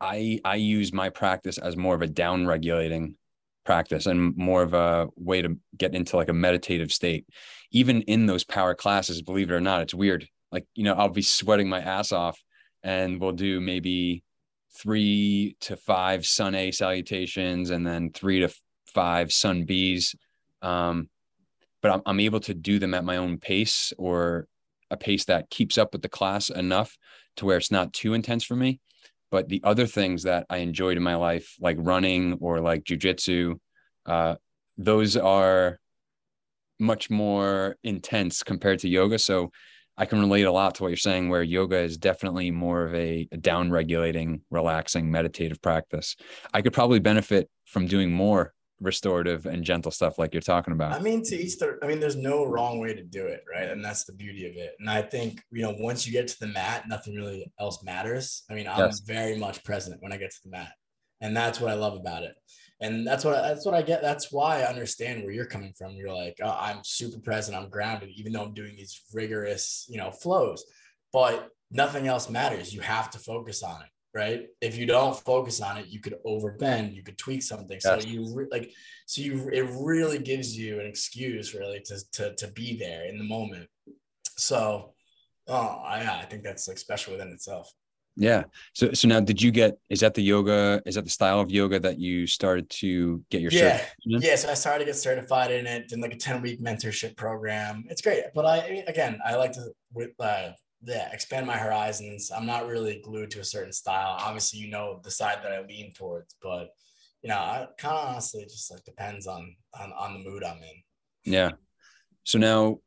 [0.00, 3.16] I I use my practice as more of a down regulating
[3.64, 7.26] practice and more of a way to get into like a meditative state.
[7.70, 10.28] Even in those power classes, believe it or not, it's weird.
[10.50, 12.42] Like, you know, I'll be sweating my ass off
[12.82, 14.24] and we'll do maybe
[14.74, 18.48] three to five sun A salutations and then three to
[18.86, 20.14] five sun Bs.
[20.62, 21.08] Um,
[21.80, 24.46] but I'm, I'm able to do them at my own pace or
[24.90, 26.96] a pace that keeps up with the class enough
[27.36, 28.80] to where it's not too intense for me.
[29.30, 33.58] But the other things that I enjoyed in my life, like running or like jujitsu,
[34.04, 34.36] uh,
[34.76, 35.80] those are
[36.78, 39.18] much more intense compared to yoga.
[39.18, 39.50] So
[39.96, 42.94] I can relate a lot to what you're saying, where yoga is definitely more of
[42.94, 46.16] a, down regulating, relaxing, meditative practice.
[46.54, 50.92] I could probably benefit from doing more restorative and gentle stuff like you're talking about.
[50.92, 53.68] I mean, to each their, I mean, there's no wrong way to do it, right?
[53.68, 54.74] And that's the beauty of it.
[54.80, 58.42] And I think, you know, once you get to the mat, nothing really else matters.
[58.50, 59.00] I mean, I'm yes.
[59.00, 60.72] very much present when I get to the mat.
[61.20, 62.34] And that's what I love about it
[62.82, 64.02] and that's what that's what I get.
[64.02, 65.92] That's why I understand where you're coming from.
[65.92, 69.98] You're like, oh, I'm super present, I'm grounded, even though I'm doing these rigorous, you
[69.98, 70.64] know, flows.
[71.12, 72.74] But nothing else matters.
[72.74, 74.46] You have to focus on it, right?
[74.60, 77.78] If you don't focus on it, you could overbend, you could tweak something.
[77.78, 78.72] So you re- like,
[79.06, 83.16] so you it really gives you an excuse really to to to be there in
[83.16, 83.68] the moment.
[84.36, 84.94] So,
[85.46, 87.72] oh, I I think that's like special within itself.
[88.16, 88.44] Yeah.
[88.74, 91.50] So so now did you get is that the yoga is that the style of
[91.50, 93.82] yoga that you started to get your yeah.
[94.04, 97.16] yeah so I started to get certified in it in like a 10 week mentorship
[97.16, 97.84] program.
[97.88, 100.50] It's great but I again I like to with uh
[100.84, 102.30] yeah expand my horizons.
[102.34, 104.18] I'm not really glued to a certain style.
[104.20, 106.68] Obviously you know the side that I lean towards but
[107.22, 110.58] you know I kind of honestly just like depends on on on the mood I'm
[110.58, 111.32] in.
[111.32, 111.52] Yeah.
[112.24, 112.78] So now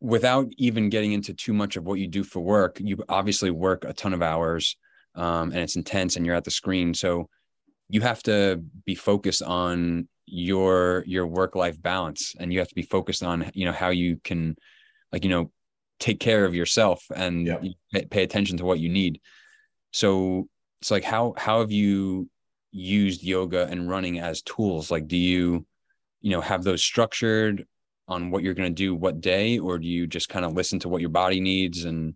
[0.00, 3.84] without even getting into too much of what you do for work, you obviously work
[3.84, 4.76] a ton of hours
[5.14, 6.94] um, and it's intense and you're at the screen.
[6.94, 7.28] So
[7.88, 12.74] you have to be focused on your your work life balance and you have to
[12.74, 14.56] be focused on you know how you can
[15.10, 15.50] like you know
[15.98, 18.10] take care of yourself and yep.
[18.10, 19.20] pay attention to what you need
[19.90, 20.46] so
[20.82, 22.28] it's like how how have you
[22.72, 25.66] used yoga and running as tools like do you
[26.20, 27.66] you know have those structured
[28.08, 30.78] on what you're going to do what day or do you just kind of listen
[30.80, 32.14] to what your body needs and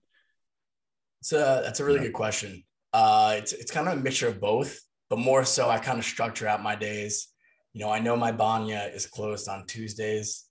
[1.21, 2.65] it's a that's a really good question.
[2.93, 6.05] Uh it's it's kind of a mixture of both but more so i kind of
[6.05, 7.29] structure out my days.
[7.75, 10.49] You know i know my banya is closed on tuesdays.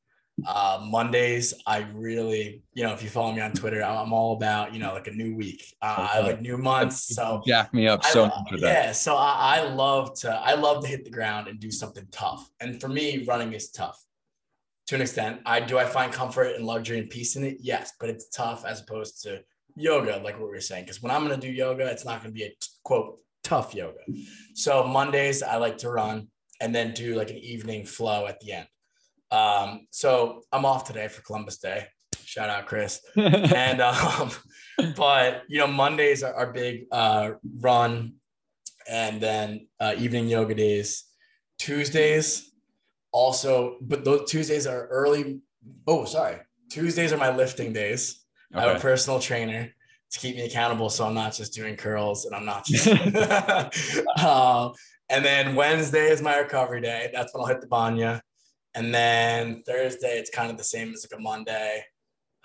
[0.48, 4.74] Uh mondays i really you know if you follow me on twitter i'm all about
[4.74, 5.62] you know like a new week.
[5.82, 8.86] Uh, i like new months so jack me up so I, much for that.
[8.86, 12.08] Yeah so I, I love to i love to hit the ground and do something
[12.12, 12.50] tough.
[12.62, 14.02] And for me running is tough
[14.88, 15.42] to an extent.
[15.46, 17.58] I do I find comfort and luxury and peace in it?
[17.60, 19.42] Yes, but it's tough as opposed to
[19.76, 20.86] yoga, like what we were saying.
[20.86, 22.54] Because when I'm gonna do yoga, it's not gonna be a
[22.84, 24.00] quote tough yoga.
[24.54, 26.28] So Mondays I like to run
[26.60, 28.68] and then do like an evening flow at the end.
[29.32, 31.88] Um, so I'm off today for Columbus Day.
[32.26, 33.02] Shout out Chris.
[33.16, 34.32] and um,
[34.96, 38.14] but you know, Mondays are, are big uh run
[38.90, 41.06] and then uh, evening yoga days.
[41.60, 42.51] Tuesdays,
[43.12, 45.39] also, but those Tuesdays are early.
[45.88, 46.38] Oh, sorry.
[46.70, 48.24] Tuesdays are my lifting days.
[48.53, 48.64] Okay.
[48.64, 49.70] I have a personal trainer
[50.12, 52.88] to keep me accountable, so I'm not just doing curls and I'm not just.
[54.18, 54.70] uh,
[55.09, 57.09] and then Wednesday is my recovery day.
[57.14, 58.22] That's when I'll hit the banya.
[58.74, 61.84] And then Thursday, it's kind of the same as like a Monday.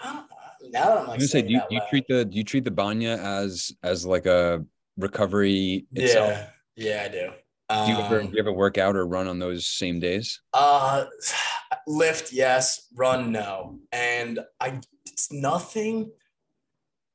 [0.05, 0.27] now
[0.71, 3.17] that I'm like, say, do you, do you treat the do you treat the banya
[3.23, 4.65] as as like a
[4.97, 6.37] recovery itself?
[6.75, 7.31] Yeah, yeah, I do.
[7.69, 10.41] Do you ever, um, do you ever work out or run on those same days?
[10.53, 11.07] Uh,
[11.87, 12.87] lift, yes.
[12.95, 13.79] Run, no.
[13.91, 16.13] And I, it's nothing.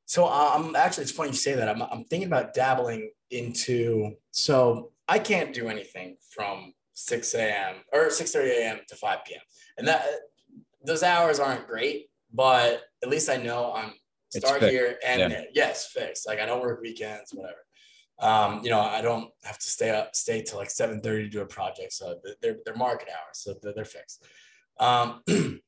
[0.06, 1.70] So I'm actually, it's funny you say that.
[1.70, 7.76] I'm, I'm thinking about dabbling into, so I can't do anything from 6 a.m.
[7.94, 8.80] or 6 30 a.m.
[8.90, 9.42] to 5 p.m.
[9.78, 10.06] And that,
[10.84, 13.94] those hours aren't great, but at least I know I'm
[14.32, 15.44] start here and yeah.
[15.54, 16.28] yes, fixed.
[16.28, 17.60] Like I don't work weekends, whatever
[18.22, 21.30] um, you know, I don't have to stay up, stay till like 7 30 to
[21.30, 21.94] do a project.
[21.94, 23.40] So they're, they're market hours.
[23.40, 24.24] So they're, they're fixed.
[24.80, 25.22] Um,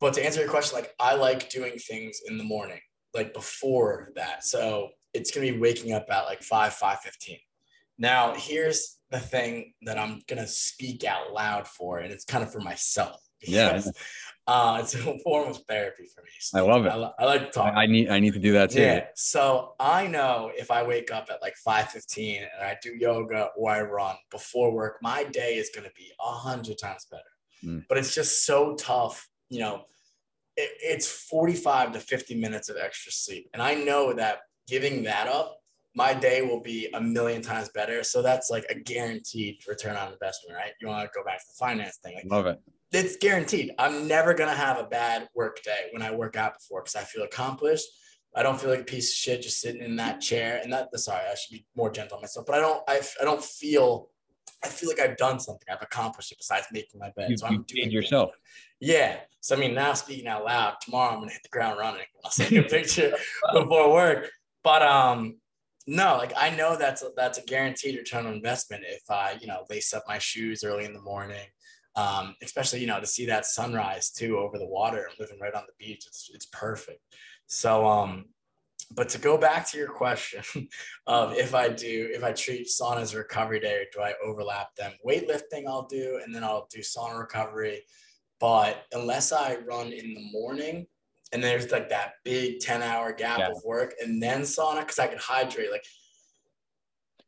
[0.00, 2.80] but to answer your question, like I like doing things in the morning,
[3.14, 4.44] like before that.
[4.44, 7.38] So it's going to be waking up at like 5, 5 15.
[7.98, 12.42] Now, here's the thing that I'm going to speak out loud for, and it's kind
[12.42, 13.20] of for myself.
[13.42, 13.80] Yeah.
[14.46, 16.30] Uh, it's a form of therapy for me.
[16.40, 16.88] So I love it.
[16.88, 17.74] I, I like to talk.
[17.74, 18.80] I, I, need I need to do that too.
[18.80, 19.06] Yeah.
[19.14, 23.70] So I know if I wake up at like 5:15 and I do yoga or
[23.70, 27.22] I run before work, my day is going to be a hundred times better.
[27.64, 27.84] Mm.
[27.88, 29.84] But it's just so tough, you know.
[30.56, 35.28] It, it's 45 to 50 minutes of extra sleep, and I know that giving that
[35.28, 35.58] up
[35.94, 38.04] my day will be a million times better.
[38.04, 40.70] So that's like a guaranteed return on investment, right?
[40.80, 42.14] You want to go back to the finance thing.
[42.14, 42.60] Like, Love it
[42.92, 43.72] it's guaranteed.
[43.78, 47.04] I'm never gonna have a bad work day when I work out before because I
[47.04, 47.86] feel accomplished.
[48.34, 50.60] I don't feel like a piece of shit just sitting in that chair.
[50.62, 53.24] And that sorry, I should be more gentle on myself, but I don't I, I
[53.24, 54.10] don't feel
[54.62, 55.66] I feel like I've done something.
[55.70, 57.30] I've accomplished it besides making my bed.
[57.30, 58.30] You, so I'm doing yourself.
[58.80, 59.20] Yeah.
[59.40, 62.06] So I mean now speaking out loud, tomorrow I'm gonna hit the ground running.
[62.24, 63.14] I'll take a picture
[63.52, 64.30] before work.
[64.62, 65.36] But um
[65.86, 69.48] no, like I know that's a, that's a guaranteed return on investment if I, you
[69.48, 71.46] know, lace up my shoes early in the morning,
[71.96, 75.54] um, especially you know to see that sunrise too over the water and living right
[75.54, 77.00] on the beach it's, it's perfect.
[77.46, 78.26] So um
[78.92, 80.42] but to go back to your question
[81.06, 84.14] of if i do if i treat sauna as a recovery day or do i
[84.24, 84.92] overlap them?
[85.06, 87.82] Weightlifting i'll do and then i'll do sauna recovery.
[88.38, 90.86] But unless i run in the morning
[91.32, 93.50] and there's like that big 10 hour gap yeah.
[93.50, 95.84] of work and then sauna because i can hydrate like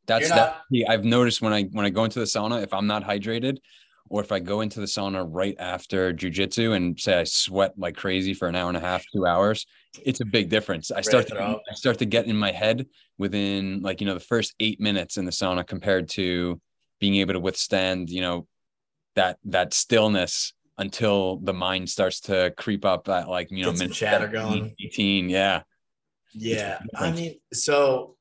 [0.06, 2.72] that's not, that yeah, i've noticed when i when i go into the sauna if
[2.72, 3.58] i'm not hydrated
[4.12, 7.96] or if I go into the sauna right after jujitsu and say I sweat like
[7.96, 9.64] crazy for an hour and a half, two hours,
[10.04, 10.90] it's a big difference.
[10.90, 12.86] I start to I start to get in my head
[13.16, 16.60] within like you know the first eight minutes in the sauna compared to
[17.00, 18.46] being able to withstand you know
[19.16, 23.94] that that stillness until the mind starts to creep up at like you know minute
[23.94, 24.74] chatter 17, going.
[24.78, 25.62] 18 yeah.
[26.34, 28.16] Yeah i mean so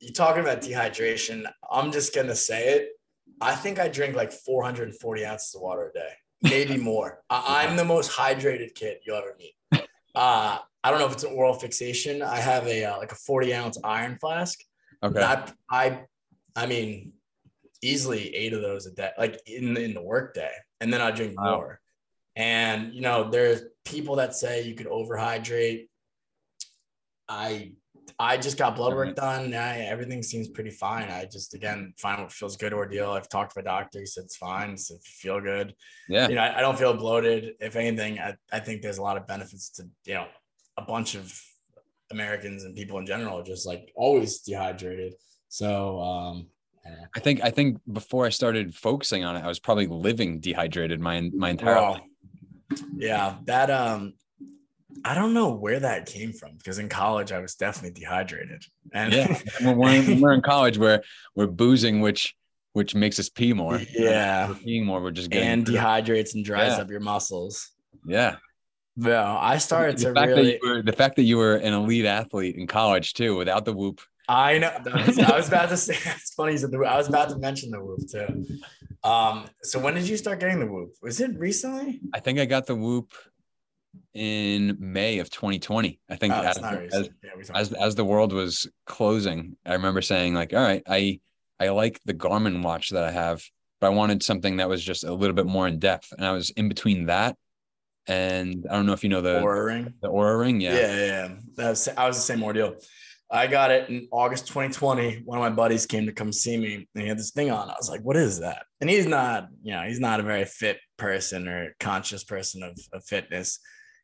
[0.00, 2.95] you're talking about dehydration i'm just gonna say it
[3.40, 6.12] I think I drink like 440 ounces of water a day,
[6.42, 7.22] maybe more.
[7.30, 9.54] I, am the most hydrated kid you'll ever meet.
[10.14, 12.22] Uh, I don't know if it's an oral fixation.
[12.22, 14.58] I have a uh, like a 40 ounce iron flask.
[15.02, 15.20] Okay.
[15.20, 16.00] I, I,
[16.54, 17.12] I mean,
[17.82, 21.10] easily eight of those a day, like in in the work day, and then I
[21.10, 21.56] drink wow.
[21.56, 21.80] more.
[22.34, 25.88] And you know, there's people that say you could overhydrate.
[27.28, 27.72] I
[28.18, 29.52] I just got blood work done.
[29.54, 31.08] I, everything seems pretty fine.
[31.10, 33.10] I just again find what feels good ordeal.
[33.10, 34.00] I've talked to my doctor.
[34.00, 34.76] He said it's fine.
[34.76, 35.74] So feel good.
[36.08, 36.28] Yeah.
[36.28, 37.54] You know, I, I, don't feel bloated.
[37.60, 40.26] If anything, I, I think there's a lot of benefits to you know
[40.76, 41.32] a bunch of
[42.10, 45.14] Americans and people in general just like always dehydrated.
[45.48, 46.46] So um
[47.14, 51.00] I think I think before I started focusing on it, I was probably living dehydrated
[51.00, 52.00] my my entire life.
[52.96, 54.14] Yeah, that um
[55.06, 58.64] I don't know where that came from because in college I was definitely dehydrated.
[58.92, 61.00] And yeah, we're, when we're in college, we're
[61.36, 62.34] we're boozing, which
[62.72, 63.80] which makes us pee more.
[63.90, 65.00] Yeah, we're peeing more.
[65.00, 66.82] We're just getting and dehydrates and dries yeah.
[66.82, 67.70] up your muscles.
[68.04, 68.36] Yeah.
[68.96, 72.56] No, I started the to really were, the fact that you were an elite athlete
[72.56, 74.00] in college too, without the whoop.
[74.28, 74.72] I know.
[74.92, 75.94] Was, I was about to say.
[75.94, 76.54] It's funny.
[76.54, 78.44] I was about to mention the whoop too.
[79.08, 79.46] Um.
[79.62, 80.94] So when did you start getting the whoop?
[81.00, 82.00] Was it recently?
[82.12, 83.12] I think I got the whoop
[84.14, 86.00] in May of 2020.
[86.08, 90.34] I think oh, as, as, yeah, as, as the world was closing, I remember saying
[90.34, 91.20] like, all right, I
[91.58, 93.42] I like the Garmin watch that I have,
[93.80, 96.12] but I wanted something that was just a little bit more in depth.
[96.12, 97.36] And I was in between that
[98.06, 99.94] and I don't know if you know the Oura ring.
[100.00, 100.74] The Oura ring, yeah.
[100.74, 101.28] Yeah, yeah.
[101.56, 102.76] That was, I was the same ordeal.
[103.30, 105.22] I got it in August 2020.
[105.24, 107.68] One of my buddies came to come see me and he had this thing on.
[107.68, 108.66] I was like, what is that?
[108.80, 112.78] And he's not, you know, he's not a very fit person or conscious person of,
[112.92, 113.58] of fitness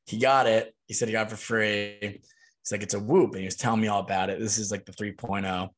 [0.06, 0.74] he got it.
[0.86, 1.96] He said he got it for free.
[2.00, 3.32] He's like, it's a whoop.
[3.32, 4.38] And he was telling me all about it.
[4.38, 5.68] This is like the 3.0.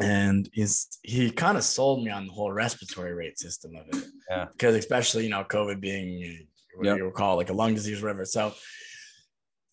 [0.00, 4.04] And he's he kind of sold me on the whole respiratory rate system of it.
[4.28, 4.46] Yeah.
[4.50, 6.96] Because especially, you know, COVID being what yep.
[6.96, 8.24] you would call like a lung disease, whatever.
[8.24, 8.54] So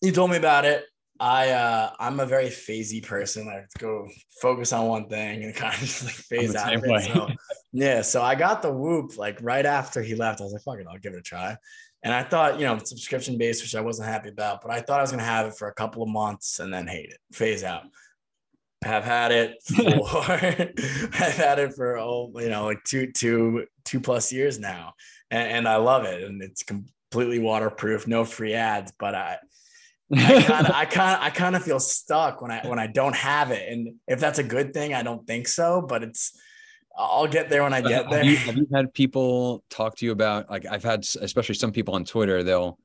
[0.00, 0.84] he told me about it.
[1.18, 3.48] I uh I'm a very phasey person.
[3.48, 4.08] I go
[4.40, 6.80] focus on one thing and kind of just like phase out.
[7.04, 7.28] So,
[7.72, 8.02] yeah.
[8.02, 10.40] So I got the whoop like right after he left.
[10.40, 11.56] I was like, fuck it, I'll give it a try.
[12.02, 14.98] And I thought, you know, subscription based, which I wasn't happy about, but I thought
[14.98, 17.18] I was going to have it for a couple of months and then hate it,
[17.32, 17.84] phase out.
[18.82, 19.78] Have had it for,
[21.22, 24.94] I've had it for, oh, you know, like two, two, two plus years now.
[25.30, 26.24] And, and I love it.
[26.24, 29.38] And it's completely waterproof, no free ads, but I,
[30.12, 32.88] I kind of, I kind of, I kind of feel stuck when I, when I
[32.88, 33.72] don't have it.
[33.72, 36.36] And if that's a good thing, I don't think so, but it's,
[36.96, 38.18] I'll get there when I get there.
[38.18, 41.72] Have you, have you, had people talk to you about like I've had especially some
[41.72, 42.78] people on Twitter they'll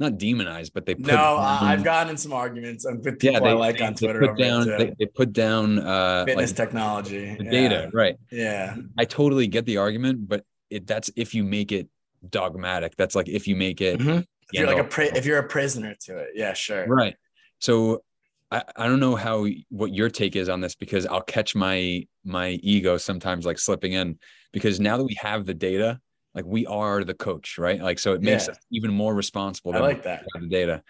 [0.00, 3.40] not demonize but they put no uh, I've gotten in some arguments with people yeah,
[3.40, 4.20] they, I like they, on Twitter.
[4.20, 7.50] They put down they, they, put down uh, fitness like, technology yeah.
[7.50, 11.88] data right yeah I totally get the argument but it that's if you make it
[12.28, 12.96] dogmatic.
[12.96, 14.24] That's like if you make it, Mhm.
[14.50, 16.86] If you're end like a pri- if you're a prisoner to it, yeah, sure.
[16.86, 17.16] right.
[17.58, 18.02] So
[18.50, 22.06] I, I don't know how what your take is on this because I'll catch my
[22.24, 24.18] my ego sometimes like slipping in
[24.52, 26.00] because now that we have the data,
[26.34, 27.80] like we are the coach, right?
[27.80, 28.52] Like so it makes Yeah.
[28.52, 30.22] us even more responsible I like that.
[30.40, 30.82] the data.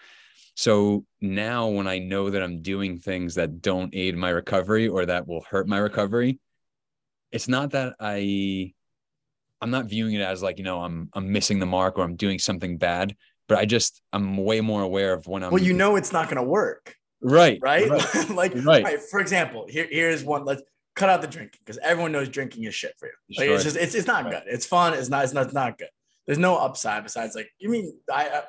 [0.54, 5.06] So now when I know that I'm doing things that don't aid my recovery or
[5.06, 6.40] that will hurt my recovery,
[7.30, 8.72] it's not that I
[9.60, 12.16] I'm not viewing it as like, you know, I'm I'm missing the mark or I'm
[12.16, 13.16] doing something bad,
[13.48, 16.26] but I just I'm way more aware of when I'm Well, you know it's not
[16.26, 17.88] going to work, right, right?
[17.88, 18.84] right, like, Right.
[18.84, 19.00] right.
[19.00, 20.44] For example, here here's one.
[20.44, 20.62] Let's
[20.96, 23.12] cut out the drinking because everyone knows drinking is shit for you.
[23.38, 24.32] Like, it's just it's it's not Right.
[24.32, 24.42] good.
[24.46, 24.94] It's fun.
[24.94, 25.24] It's not.
[25.24, 25.44] It's not.
[25.46, 25.88] It's not good.
[26.26, 28.28] There's no upside besides like you mean I.
[28.28, 28.42] Uh,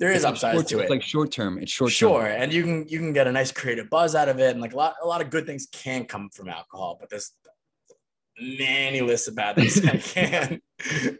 [0.00, 0.90] there is It's like short- to it's it.
[0.90, 1.58] like short term.
[1.58, 1.94] It's short term.
[1.96, 4.60] Sure, and you can you can get a nice creative buzz out of it, and
[4.60, 7.30] like a lot a lot of good things can come from alcohol, but there's
[8.40, 10.60] many lists of bad things that can,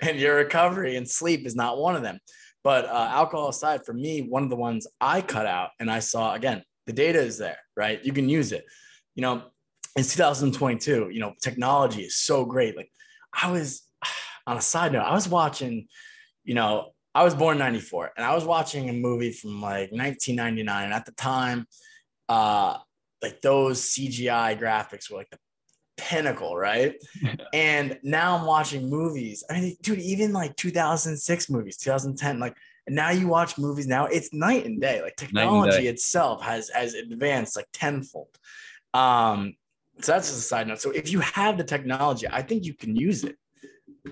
[0.03, 2.19] and your recovery and sleep is not one of them.
[2.65, 6.01] But uh, alcohol aside, for me, one of the ones I cut out, and I
[6.01, 8.05] saw again, the data is there, right?
[8.05, 8.65] You can use it.
[9.15, 9.43] You know,
[9.97, 12.77] in 2022, you know, technology is so great.
[12.77, 12.91] Like,
[13.33, 13.83] I was
[14.47, 15.89] on a side note, I was watching,
[16.45, 19.93] you know, I was born in 94 and I was watching a movie from like
[19.93, 20.85] 1999.
[20.85, 21.67] And at the time,
[22.29, 22.79] uh,
[23.23, 25.39] like those CGI graphics were like the
[25.97, 26.97] pinnacle, right?
[27.53, 29.45] and now I'm watching movies.
[29.49, 32.57] I mean, dude, even like 2006 movies, 2010, like,
[32.87, 35.01] and now you watch movies now, it's night and day.
[35.03, 38.39] Like technology itself has has advanced like tenfold.
[38.93, 39.55] Um,
[40.01, 40.81] so that's just a side note.
[40.81, 43.37] So if you have the technology, I think you can use it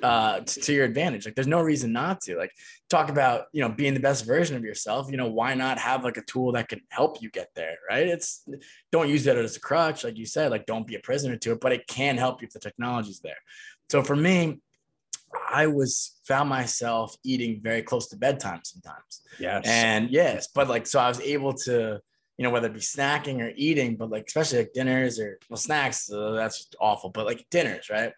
[0.03, 2.51] uh t- to your advantage like there's no reason not to like
[2.89, 6.03] talk about you know being the best version of yourself you know why not have
[6.03, 8.49] like a tool that can help you get there right it's
[8.91, 11.53] don't use that as a crutch like you said like don't be a prisoner to
[11.53, 13.37] it but it can help you if the technology's there
[13.91, 14.59] so for me
[15.51, 19.66] i was found myself eating very close to bedtime sometimes Yes.
[19.66, 22.01] and yes, but like, so I was able to,
[22.39, 25.57] you know, whether it be snacking or eating, but like, especially like dinners or well,
[25.57, 28.12] snacks, uh, that's awful, but like dinners, right?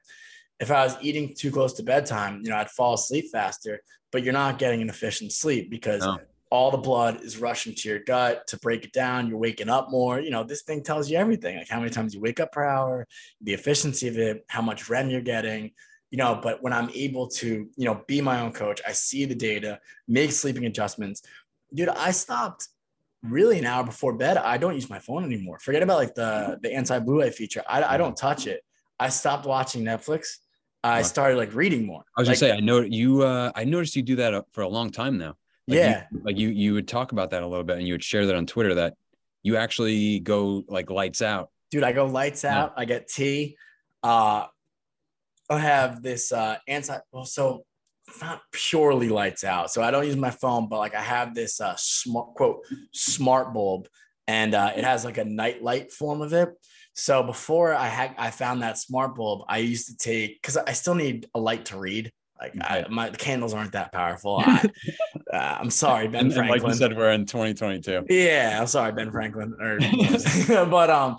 [0.61, 3.81] If I was eating too close to bedtime, you know, I'd fall asleep faster,
[4.13, 6.19] but you're not getting an efficient sleep because No.
[6.51, 9.29] all the blood is rushing to your gut to break it down.
[9.29, 10.21] You're waking up more.
[10.21, 12.65] You know, this thing tells you everything like how many times you wake up per
[12.65, 13.07] hour,
[13.41, 15.73] the efficiency of it, how much REM you're getting,
[16.15, 16.33] you know.
[16.47, 17.47] But when I'm able to,
[17.81, 19.73] you know, be my own coach, I see the data,
[20.07, 21.19] make sleeping adjustments.
[21.77, 22.69] Dude, I stopped
[23.37, 24.37] really an hour before bed.
[24.37, 25.59] I don't use my phone anymore.
[25.59, 26.31] Forget about like the
[26.63, 27.63] the anti blue light feature.
[27.69, 28.61] I, I don't touch it.
[29.07, 30.23] I stopped watching Netflix.
[30.85, 32.03] I started like reading more.
[32.17, 33.23] I was like, gonna say I know you.
[33.23, 35.35] Uh, I noticed you do that uh, for a long time now.
[35.67, 36.05] Like yeah.
[36.13, 38.25] You, like you, you would talk about that a little bit, and you would share
[38.27, 38.95] that on Twitter that
[39.43, 41.51] you actually go like lights out.
[41.71, 42.59] dude i go lights Yeah.
[42.61, 43.57] out i get tea
[44.03, 44.47] uh
[45.51, 47.65] i have this uh anti well so
[48.07, 49.71] it's not purely lights out.
[49.71, 52.61] So i don't use my phone but like i have this uh smart quote
[52.93, 53.89] smart bulb
[54.27, 56.51] and uh it has like a night light form of it.
[56.95, 60.73] So before i had i found that smart bulb i used to take because i
[60.73, 62.11] still need a light to read.
[62.39, 64.43] Like I, my the candles aren't that powerful.
[64.47, 64.69] I,
[65.33, 68.07] uh, i'm sorry ben And, and franklin like you said, we're in 2022.
[68.11, 69.55] yeah, I'm sorry, Ben Franklin.
[69.59, 69.79] Or,
[70.67, 71.17] but um,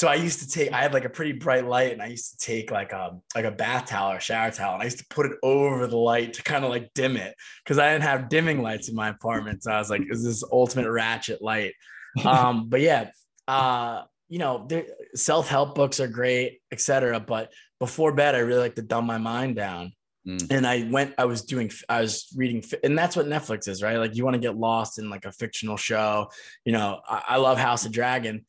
[0.00, 0.72] so I used to take.
[0.72, 3.44] I had like a pretty bright light, and I used to take like um like
[3.44, 6.32] a bath towel or shower towel, and I used to put it over the light
[6.32, 9.62] to kind of like dim it because I didn't have dimming lights in my apartment.
[9.62, 11.74] So I was like, "Is this ultimate ratchet light?"
[12.24, 13.10] Um, but yeah,
[13.46, 14.66] uh, you know,
[15.14, 17.20] self help books are great, etc.
[17.20, 19.92] But before bed, I really like to dumb my mind down
[20.26, 20.50] Mm.
[20.50, 23.96] and I went, I was doing, I was reading, and that's what Netflix is, right?
[23.96, 26.28] Like you want to get lost in like a fictional show.
[26.66, 28.44] You know, I, I love House of Dragon,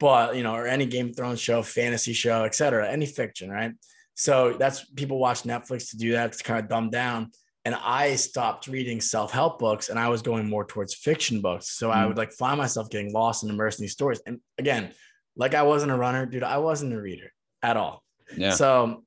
[0.00, 2.90] but you know, or any Game of Thrones show, fantasy show, etc.
[2.90, 3.72] Any fiction, right?
[4.14, 7.30] So that's people watch Netflix to do that to kind of dumb down.
[7.66, 11.70] And I stopped reading self help books, and I was going more towards fiction books.
[11.70, 12.08] So I Mm.
[12.08, 14.20] would like find myself getting lost and immersed in these stories.
[14.26, 14.92] And again,
[15.36, 16.42] like I wasn't a runner, dude.
[16.42, 17.32] I wasn't a reader
[17.62, 18.04] at all.
[18.36, 18.50] Yeah.
[18.50, 19.04] So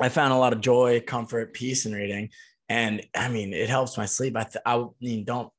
[0.00, 2.30] I found a lot of joy, comfort, peace in reading.
[2.70, 4.34] And I mean, it helps my sleep.
[4.36, 5.50] I, th- I mean, don't,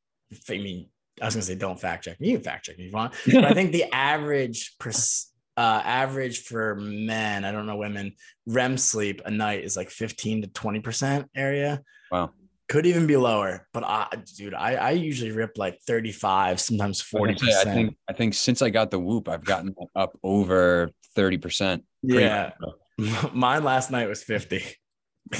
[0.49, 0.87] I mean,
[1.21, 2.17] I was gonna say don't fact check.
[2.19, 3.13] You can fact check if you want.
[3.25, 8.13] But I think the average pers- uh, average for men, I don't know women,
[8.47, 11.81] REM sleep a night is like 15 to 20% area.
[12.11, 12.31] Wow.
[12.69, 14.07] Could even be lower, but I,
[14.37, 17.41] dude, I, I usually rip like 35, sometimes 40%.
[17.41, 21.83] gonna I think I think since I got the whoop, I've gotten up over 30%.
[22.01, 22.51] yeah.
[22.97, 23.33] much.
[23.33, 24.63] Mine last night was 50.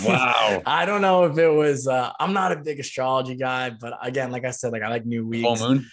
[0.03, 0.61] Wow.
[0.65, 1.87] I don't know if it was.
[1.87, 5.05] Uh, I'm not a big astrology guy, but again, like I said, like I like
[5.05, 5.59] new weeks.
[5.59, 5.85] Full moon.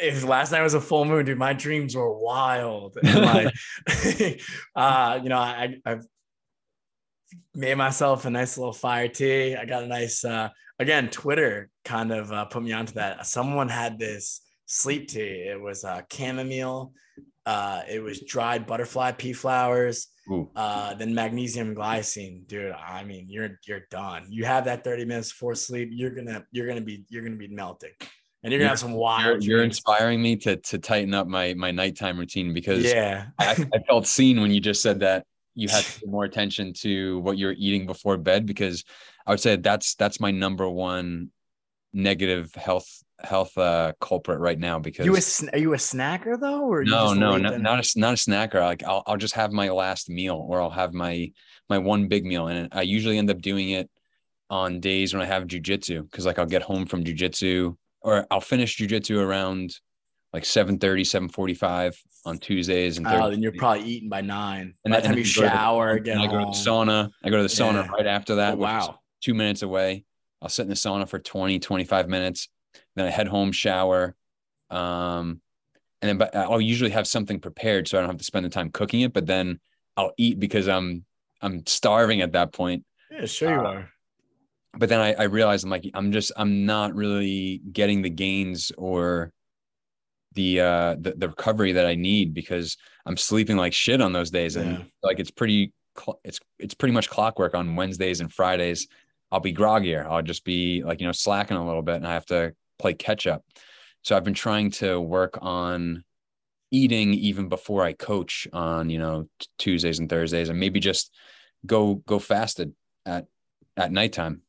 [0.00, 2.96] If last night was a full moon, dude, my dreams were wild.
[3.02, 3.54] And like,
[4.76, 6.06] uh, you know, I, I've
[7.54, 9.54] made myself a nice little fire tea.
[9.54, 10.48] I got a nice, uh,
[10.78, 13.26] again, Twitter kind of uh, put me onto that.
[13.26, 15.46] Someone had this sleep tea.
[15.48, 16.92] It was uh, chamomile.
[17.44, 20.08] Uh, it was dried butterfly pea flowers.
[20.54, 22.72] Uh, then magnesium glycine, dude.
[22.72, 24.26] I mean, you're you're done.
[24.28, 25.88] You have that 30 minutes before sleep.
[25.92, 27.90] You're gonna you're gonna be you're gonna be melting,
[28.42, 29.42] and you're gonna have some wild.
[29.42, 33.66] You're, you're inspiring me to to tighten up my my nighttime routine because yeah, I,
[33.74, 37.18] I felt seen when you just said that you had to pay more attention to
[37.20, 38.84] what you're eating before bed because
[39.26, 41.30] I would say that's that's my number one
[41.92, 46.62] negative health health uh culprit right now because you a, are you a snacker though
[46.62, 48.60] or no no not, not a not a snacker.
[48.60, 51.30] Like I'll, I'll just have my last meal or I'll have my
[51.68, 53.88] my one big meal and I usually end up doing it
[54.50, 58.40] on days when I have jujitsu because like I'll get home from jujitsu or I'll
[58.40, 59.74] finish jujitsu around
[60.32, 64.74] like 7 30 7 45 on Tuesdays and oh, then you're probably eating by nine.
[64.84, 67.10] And by the time you shower again I go to the sauna.
[67.24, 67.90] I go to the sauna yeah.
[67.90, 68.98] right after that oh, wow.
[69.22, 70.04] two minutes away.
[70.40, 72.48] I'll sit in the sauna for 20 25 minutes
[72.96, 74.14] then I head home, shower,
[74.70, 75.40] um,
[76.00, 78.50] and then but I'll usually have something prepared so I don't have to spend the
[78.50, 79.12] time cooking it.
[79.12, 79.60] But then
[79.96, 81.04] I'll eat because I'm
[81.40, 82.84] I'm starving at that point.
[83.10, 83.90] Yeah, sure you uh, are.
[84.74, 88.72] But then I, I realize I'm like I'm just I'm not really getting the gains
[88.76, 89.32] or
[90.34, 94.30] the uh the, the recovery that I need because I'm sleeping like shit on those
[94.30, 94.84] days and yeah.
[95.02, 95.72] like it's pretty
[96.24, 98.88] it's it's pretty much clockwork on Wednesdays and Fridays.
[99.30, 100.06] I'll be groggier.
[100.06, 102.94] I'll just be like you know slacking a little bit and I have to play
[102.94, 103.44] catch up.
[104.02, 106.04] So I've been trying to work on
[106.70, 109.28] eating even before I coach on, you know,
[109.58, 111.12] Tuesdays and Thursdays and maybe just
[111.64, 112.72] go go fasted
[113.06, 113.26] at
[113.76, 114.42] at nighttime.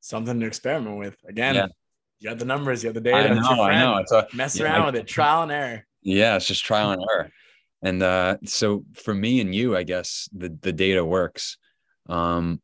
[0.00, 1.16] Something to experiment with.
[1.26, 1.66] Again, yeah.
[2.20, 3.30] you got the numbers, you have the data.
[3.30, 3.96] I know, I know.
[3.98, 5.86] It's a, mess yeah, around I, with it, trial and error.
[6.02, 7.30] Yeah, it's just trial and error.
[7.82, 11.56] And uh, so for me and you, I guess the the data works.
[12.08, 12.60] Um,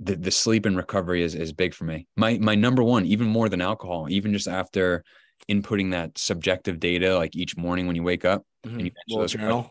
[0.00, 2.06] the, the sleep and recovery is, is big for me.
[2.16, 5.04] My my number one, even more than alcohol, even just after
[5.48, 8.78] inputting that subjective data, like each morning when you wake up mm-hmm.
[8.78, 9.70] and you answer journal.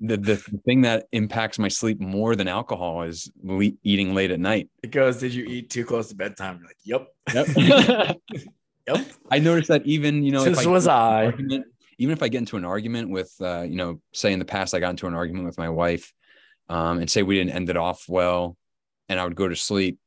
[0.00, 4.38] The, the thing that impacts my sleep more than alcohol is le- eating late at
[4.38, 4.68] night.
[4.84, 6.60] It goes, did you eat too close to bedtime?
[6.60, 7.08] You're like, yep.
[7.34, 8.18] Yep.
[8.86, 9.06] yep.
[9.28, 11.26] I noticed that even, you know, this was I.
[11.26, 11.66] Argument,
[11.98, 14.72] even if I get into an argument with, uh, you know, say in the past,
[14.72, 16.14] I got into an argument with my wife
[16.68, 18.56] um, and say we didn't end it off well
[19.08, 19.98] and I would go to sleep,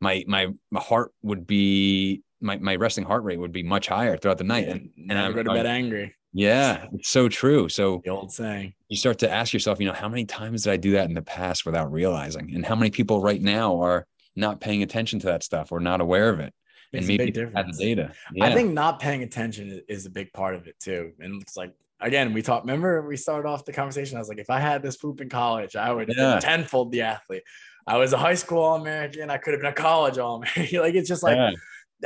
[0.00, 4.16] my my my heart would be my my resting heart rate would be much higher
[4.16, 4.68] throughout the night.
[4.68, 6.14] And and I go to bed angry.
[6.32, 7.68] Yeah, it's so true.
[7.68, 8.74] So the old saying.
[8.88, 11.14] You start to ask yourself, you know, how many times did I do that in
[11.14, 12.54] the past without realizing?
[12.54, 16.00] And how many people right now are not paying attention to that stuff or not
[16.00, 16.52] aware of it?
[16.92, 18.12] It's and maybe have the data.
[18.32, 18.46] Yeah.
[18.46, 21.12] I think not paying attention is a big part of it too.
[21.20, 22.66] And it's like again, we talked.
[22.66, 24.16] Remember, we started off the conversation.
[24.16, 26.38] I was like, if I had this whoop in college, I would yeah.
[26.40, 27.42] tenfold the athlete.
[27.86, 29.30] I was a high school All American.
[29.30, 30.80] I could have been a college All American.
[30.80, 31.50] like it's just like, yeah.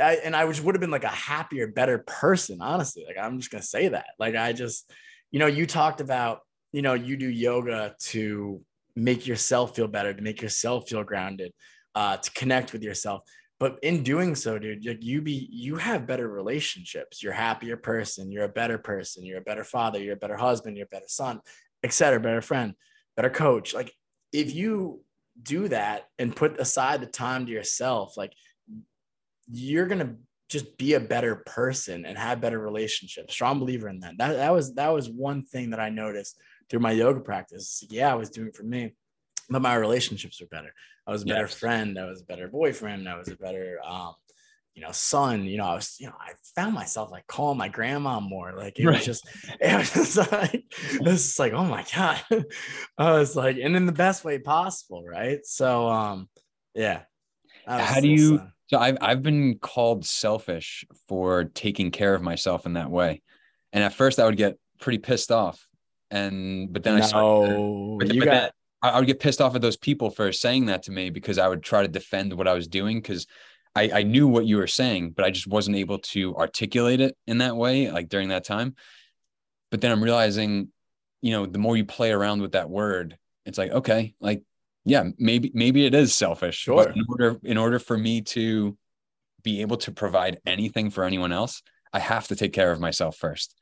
[0.01, 2.61] I, and I would have been like a happier, better person.
[2.61, 4.07] Honestly, like I'm just gonna say that.
[4.17, 4.91] Like I just,
[5.31, 8.61] you know, you talked about, you know, you do yoga to
[8.95, 11.51] make yourself feel better, to make yourself feel grounded,
[11.95, 13.23] uh, to connect with yourself.
[13.59, 17.21] But in doing so, dude, like you be, you have better relationships.
[17.21, 18.31] You're a happier person.
[18.31, 19.25] You're a better person.
[19.25, 20.01] You're a better father.
[20.01, 20.77] You're a better husband.
[20.77, 21.41] You're a better son,
[21.83, 22.21] etc.
[22.21, 22.73] Better friend,
[23.17, 23.73] better coach.
[23.73, 23.91] Like
[24.31, 25.01] if you
[25.41, 28.33] do that and put aside the time to yourself, like
[29.51, 30.15] you're gonna
[30.49, 33.33] just be a better person and have better relationships.
[33.33, 34.17] Strong believer in that.
[34.17, 37.83] That that was that was one thing that I noticed through my yoga practice.
[37.89, 38.93] Yeah, I was doing it for me,
[39.49, 40.73] but my relationships were better.
[41.07, 41.55] I was a better yes.
[41.55, 41.97] friend.
[41.97, 43.07] I was a better boyfriend.
[43.07, 44.13] I was a better um,
[44.75, 47.67] you know, son, you know, I was, you know, I found myself like calling my
[47.67, 48.53] grandma more.
[48.55, 48.95] Like it right.
[48.95, 49.27] was just,
[49.59, 52.21] it was just like, it was just like, oh my God.
[52.97, 55.05] I was like, and in the best way possible.
[55.05, 55.45] Right.
[55.45, 56.29] So, um,
[56.73, 57.01] yeah.
[57.67, 58.53] How do you, son.
[58.67, 63.21] so I've, I've been called selfish for taking care of myself in that way.
[63.73, 65.67] And at first I would get pretty pissed off.
[66.09, 68.51] And, but then no, I started, but, you but got,
[68.81, 71.47] I would get pissed off at those people for saying that to me because I
[71.47, 73.01] would try to defend what I was doing.
[73.01, 73.27] Cause
[73.75, 77.15] I, I knew what you were saying, but I just wasn't able to articulate it
[77.27, 78.75] in that way, like during that time.
[79.71, 80.69] But then I'm realizing,
[81.21, 84.43] you know, the more you play around with that word, it's like, okay, like,
[84.85, 86.57] yeah, maybe, maybe it is selfish.
[86.57, 86.75] Sure.
[86.75, 88.77] But in order, in order for me to
[89.43, 91.61] be able to provide anything for anyone else,
[91.93, 93.55] I have to take care of myself first.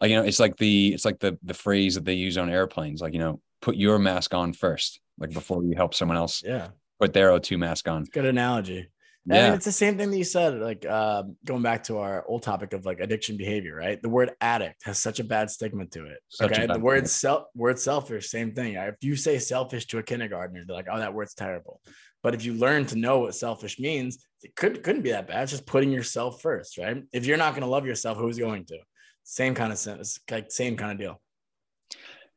[0.00, 2.50] Like, you know, it's like the, it's like the, the phrase that they use on
[2.50, 6.42] airplanes, like, you know, put your mask on first, like before you help someone else.
[6.44, 6.68] Yeah.
[6.98, 8.04] Put their O2 mask on.
[8.04, 8.88] Good analogy
[9.26, 9.38] yeah.
[9.38, 12.24] I mean, it's the same thing that you said, like uh, going back to our
[12.26, 14.00] old topic of like addiction behavior, right?
[14.02, 16.18] The word addict has such a bad stigma to it.
[16.28, 16.66] Such okay.
[16.66, 18.74] The word self word selfish, same thing.
[18.74, 21.80] If you say selfish to a kindergartner, they're like, oh, that word's terrible.
[22.22, 25.42] But if you learn to know what selfish means, it could couldn't be that bad.
[25.44, 27.02] It's just putting yourself first, right?
[27.12, 28.78] If you're not going to love yourself, who's going to?
[29.22, 31.20] Same kind of sense, like same kind of deal.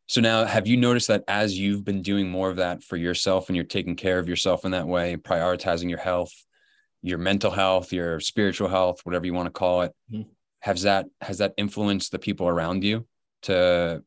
[0.08, 3.50] So now, have you noticed that as you've been doing more of that for yourself
[3.50, 6.32] and you're taking care of yourself in that way, prioritizing your health,
[7.06, 10.30] your mental health, your spiritual health, whatever you want to call it, mm-hmm.
[10.60, 13.06] has that has that influenced the people around you
[13.44, 14.04] to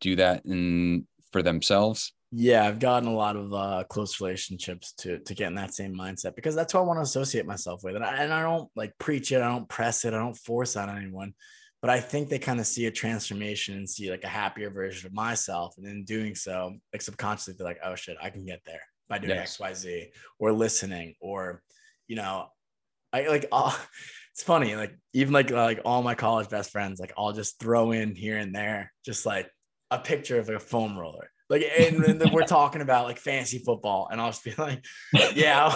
[0.00, 2.12] do that in for themselves?
[2.30, 5.94] Yeah, I've gotten a lot of uh, close relationships to to get in that same
[5.94, 8.68] mindset because that's what I want to associate myself with, and I, and I don't
[8.76, 11.32] like preach it, I don't press it, I don't force on anyone
[11.80, 15.08] but I think they kind of see a transformation and see like a happier version
[15.08, 15.74] of myself.
[15.76, 19.18] And in doing so, like subconsciously, they're like, oh shit, I can get there by
[19.18, 19.40] doing yes.
[19.40, 21.60] X, Y, Z or listening or,
[22.12, 22.46] you know,
[23.12, 23.76] I like, uh,
[24.32, 24.76] it's funny.
[24.76, 28.36] Like even like, like all my college best friends, like I'll just throw in here
[28.36, 29.50] and there, just like
[29.90, 33.58] a picture of like a foam roller like, and, then we're talking about like fancy
[33.58, 34.84] football, and I'll just be like,
[35.34, 35.70] yeah,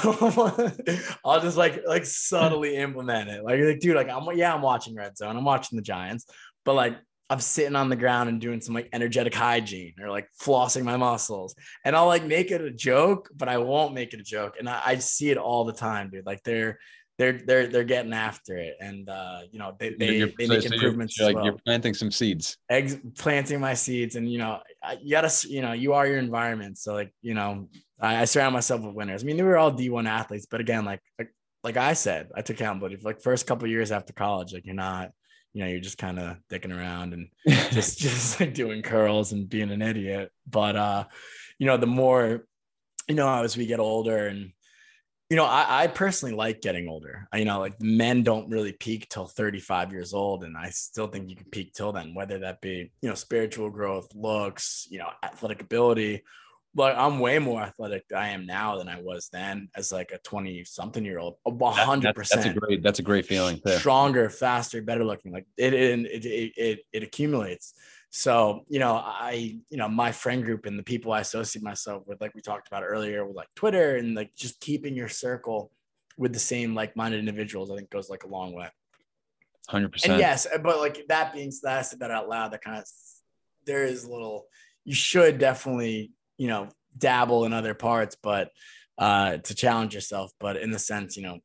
[1.25, 3.45] I'll just like like subtly implement it.
[3.45, 6.27] Like, like, dude, like I'm yeah, I'm watching Red Zone, I'm watching the Giants,
[6.65, 6.97] but like
[7.29, 10.97] I'm sitting on the ground and doing some like energetic hygiene or like flossing my
[10.97, 11.55] muscles.
[11.85, 14.57] And I'll like make it a joke, but I won't make it a joke.
[14.59, 16.25] And I, I see it all the time, dude.
[16.25, 16.79] Like they're
[17.19, 20.63] they're they're they're getting after it, and uh, you know they they, you're, they make
[20.63, 21.19] so improvements.
[21.19, 21.47] You're, like well.
[21.47, 22.59] you're planting some seeds.
[22.69, 24.61] Eggs, planting my seeds, and you know
[25.01, 26.77] you gotta you know you are your environment.
[26.77, 27.69] So like you know
[27.99, 29.23] I, I surround myself with winners.
[29.23, 31.31] I mean they were all D one athletes, but again like like
[31.65, 34.53] like I said, I took accountability for like first couple years after college.
[34.53, 35.11] Like you're not
[35.57, 37.29] you know you're just kind of dicking around and
[37.73, 40.31] just just like doing curls and being an idiot.
[40.47, 41.05] But uh
[41.59, 42.47] you know the more
[43.09, 44.53] you know as we get older and
[45.31, 47.27] you know, I, I, personally like getting older.
[47.33, 50.45] I, you know, like men don't really peak till 35 years old.
[50.45, 53.69] And I still think you can peak till then, whether that be, you know, spiritual
[53.71, 56.23] growth, looks, you know, athletic ability.
[56.77, 60.19] But I'm way more athletic I am now than I was then as like a
[60.19, 61.37] 20 something year old.
[61.47, 62.43] hundred percent.
[62.43, 63.59] That's a great, that's a great feeling.
[63.67, 63.79] Too.
[63.79, 65.33] Stronger, faster, better looking.
[65.33, 67.73] Like it, it, it, it, it accumulates.
[68.11, 72.03] So, you know, I, you know, my friend group and the people I associate myself
[72.07, 75.71] with, like we talked about earlier, with like Twitter and like just keeping your circle
[76.19, 78.69] with the same like-minded individuals, I think goes like a long way.
[79.67, 80.13] Hundred percent.
[80.13, 82.53] And yes, but like that being said, I said that out loud.
[82.53, 82.85] That kind of
[83.65, 84.47] there is a little.
[84.85, 88.51] You should definitely, you know, dabble in other parts, but
[88.99, 90.33] uh to challenge yourself.
[90.41, 91.39] But in the sense, you know,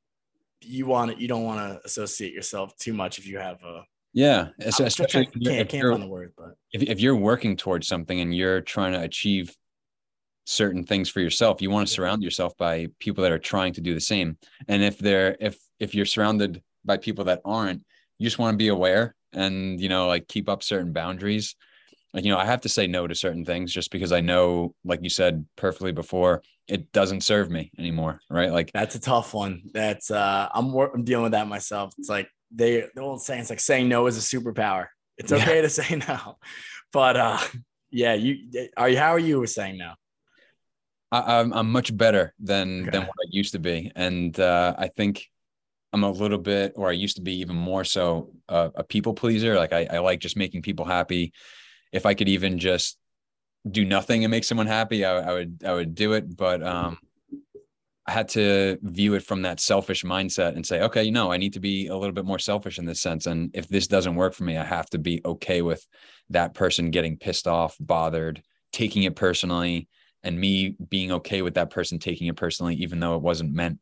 [0.62, 1.18] you want it.
[1.20, 3.84] You don't want to associate yourself too much if you have a
[4.14, 8.20] yeah, especially if you're, can't, can't the word, but if, if you're working towards something
[8.20, 9.56] and you're trying to achieve
[10.46, 13.82] certain things for yourself, you want to surround yourself by people that are trying to
[13.82, 14.38] do the same.
[14.68, 17.84] And if they're if if you're surrounded by people that aren't,
[18.18, 21.56] you just want to be aware and you know like keep up certain boundaries.
[22.14, 24.76] Like you know, I have to say no to certain things just because I know,
[24.84, 28.52] like you said perfectly before, it doesn't serve me anymore, right?
[28.52, 29.62] Like that's a tough one.
[29.74, 31.94] That's uh I'm, I'm dealing with that myself.
[31.98, 34.88] It's like they the old saying it's like saying no is a superpower.
[35.18, 35.62] It's okay yeah.
[35.62, 36.38] to say no,
[36.92, 37.40] but uh,
[37.92, 38.98] yeah, you are you.
[38.98, 39.94] How are you with saying no?
[41.12, 42.92] I, am I'm, I'm much better than okay.
[42.92, 45.28] than what I used to be, and uh, I think
[45.94, 49.14] I'm a little bit, or I used to be even more so, uh, a people
[49.14, 49.56] pleaser.
[49.56, 51.34] Like I, I like just making people happy.
[51.92, 52.98] If I could even just
[53.70, 56.36] do nothing and make someone happy, I, I would I would do it.
[56.36, 56.98] But um,
[58.08, 61.38] I had to view it from that selfish mindset and say, okay, you know, I
[61.38, 63.28] need to be a little bit more selfish in this sense.
[63.28, 65.86] And if this doesn't work for me, I have to be okay with
[66.30, 68.42] that person getting pissed off, bothered,
[68.74, 69.88] taking it personally,
[70.24, 73.80] and me being okay with that person taking it personally, even though it wasn't meant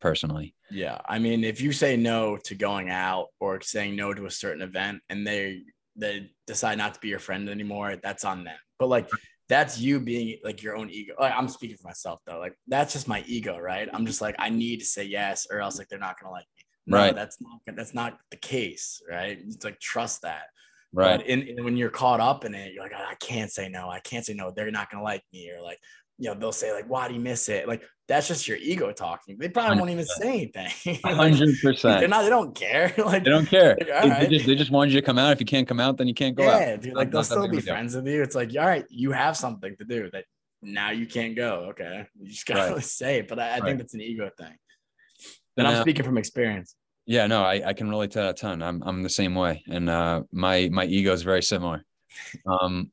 [0.00, 0.54] personally.
[0.70, 0.98] Yeah.
[1.08, 4.62] I mean, if you say no to going out or saying no to a certain
[4.62, 5.62] event and they
[5.96, 8.56] they decide not to be your friend anymore, that's on them.
[8.78, 9.08] But like
[9.48, 11.14] that's you being like your own ego.
[11.18, 12.38] Like, I'm speaking for myself though.
[12.38, 13.88] Like that's just my ego, right?
[13.92, 16.46] I'm just like I need to say yes, or else like they're not gonna like
[16.56, 16.64] me.
[16.86, 17.14] No, right.
[17.14, 19.38] That's not that's not the case, right?
[19.46, 20.44] It's like trust that.
[20.92, 21.18] Right.
[21.18, 23.88] But in, in, when you're caught up in it, you're like, I can't say no.
[23.88, 24.52] I can't say no.
[24.54, 25.78] They're not gonna like me, or like,
[26.18, 27.66] you know, they'll say like, why do you miss it?
[27.66, 29.36] Like that's just your ego talking.
[29.38, 29.78] They probably 100%.
[29.80, 30.98] won't even say anything.
[31.04, 32.00] Hundred percent.
[32.00, 32.22] They're not.
[32.22, 32.92] They don't care.
[32.98, 33.76] like they don't care.
[33.78, 34.20] Like, they, right.
[34.20, 35.32] they, just, they just want you to come out.
[35.32, 36.60] If you can't come out, then you can't go yeah, out.
[36.60, 36.94] Yeah, dude.
[36.94, 38.22] Like they'll still be friends with you.
[38.22, 40.24] It's like, all right, you have something to do that
[40.62, 41.68] now you can't go.
[41.70, 42.84] Okay, you just gotta right.
[42.84, 43.28] say it.
[43.28, 43.64] But I, I right.
[43.64, 44.54] think that's an ego thing.
[45.56, 46.74] And I'm speaking from experience.
[47.06, 48.62] Yeah, no, I, I can relate to that a ton.
[48.62, 51.84] I'm I'm the same way, and uh, my my ego is very similar.
[52.46, 52.90] Um,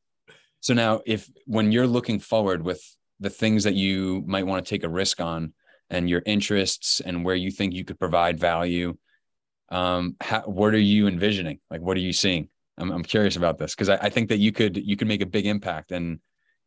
[0.59, 2.81] so now, if when you're looking forward with
[3.21, 5.53] the things that you might want to take a risk on
[5.89, 8.97] and your interests and where you think you could provide value.
[9.69, 11.59] Um, how, what are you envisioning?
[11.69, 12.49] Like, what are you seeing?
[12.77, 15.21] I'm, I'm curious about this because I, I think that you could you could make
[15.21, 16.19] a big impact and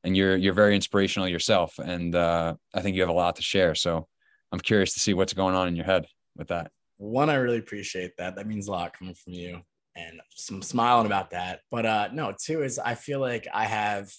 [0.04, 3.42] and you're you're very inspirational yourself and uh, I think you have a lot to
[3.42, 3.74] share.
[3.74, 4.08] So
[4.52, 6.70] I'm curious to see what's going on in your head with that.
[6.98, 8.36] One, I really appreciate that.
[8.36, 9.60] That means a lot coming from you,
[9.96, 11.60] and some smiling about that.
[11.70, 14.12] But uh, no, two is I feel like I have,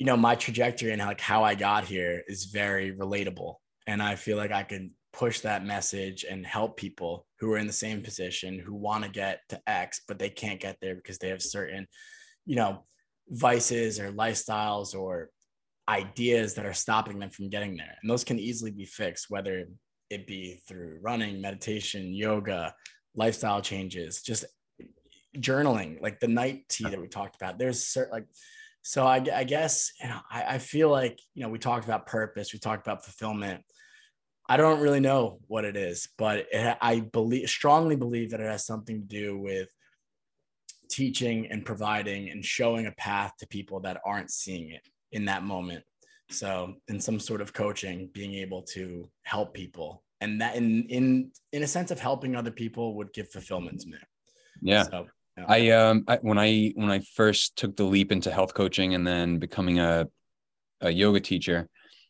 [0.00, 4.14] you know, my trajectory and like how I got here is very relatable, and I
[4.14, 8.00] feel like I can push that message and help people who are in the same
[8.00, 11.42] position who want to get to X, but they can't get there because they have
[11.42, 11.86] certain,
[12.46, 12.86] you know,
[13.28, 15.28] vices or lifestyles or
[15.86, 17.94] ideas that are stopping them from getting there.
[18.00, 19.66] And those can easily be fixed, whether
[20.08, 22.74] it be through running, meditation, yoga,
[23.14, 24.46] lifestyle changes, just
[25.36, 27.58] journaling, like the night tea that we talked about.
[27.58, 28.26] There's certain like,
[28.82, 32.06] so I, I guess you know, I, I feel like you know we talked about
[32.06, 33.62] purpose, we talked about fulfillment.
[34.48, 38.50] I don't really know what it is, but it, I believe strongly believe that it
[38.50, 39.68] has something to do with
[40.90, 45.44] teaching and providing and showing a path to people that aren't seeing it in that
[45.44, 45.84] moment.
[46.30, 51.32] So, in some sort of coaching, being able to help people, and that in in
[51.52, 53.98] in a sense of helping other people would give fulfillment to me.
[54.62, 54.84] Yeah.
[54.84, 55.06] So,
[55.48, 59.06] I um I, when I when I first took the leap into health coaching and
[59.06, 60.08] then becoming a
[60.80, 61.68] a yoga teacher,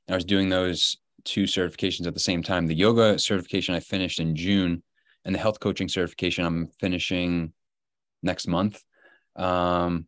[0.08, 2.66] I was doing those two certifications at the same time.
[2.66, 4.82] The yoga certification I finished in June,
[5.24, 7.52] and the health coaching certification I'm finishing
[8.22, 8.82] next month.
[9.36, 10.06] Um,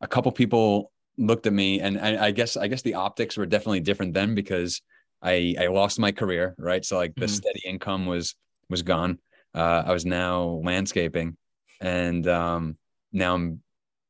[0.00, 3.46] a couple people looked at me and I, I, guess I guess the optics were
[3.46, 4.80] definitely different then because
[5.20, 6.84] I I lost my career, right?
[6.84, 7.34] So like the mm-hmm.
[7.34, 8.34] steady income was
[8.68, 9.18] was gone.
[9.54, 11.36] Uh, I was now landscaping
[11.82, 12.78] and um,
[13.12, 13.60] now I'm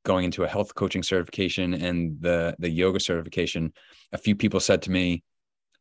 [0.04, 3.72] going into a health coaching certification and the the yoga certification.
[4.12, 5.24] A few people said to me,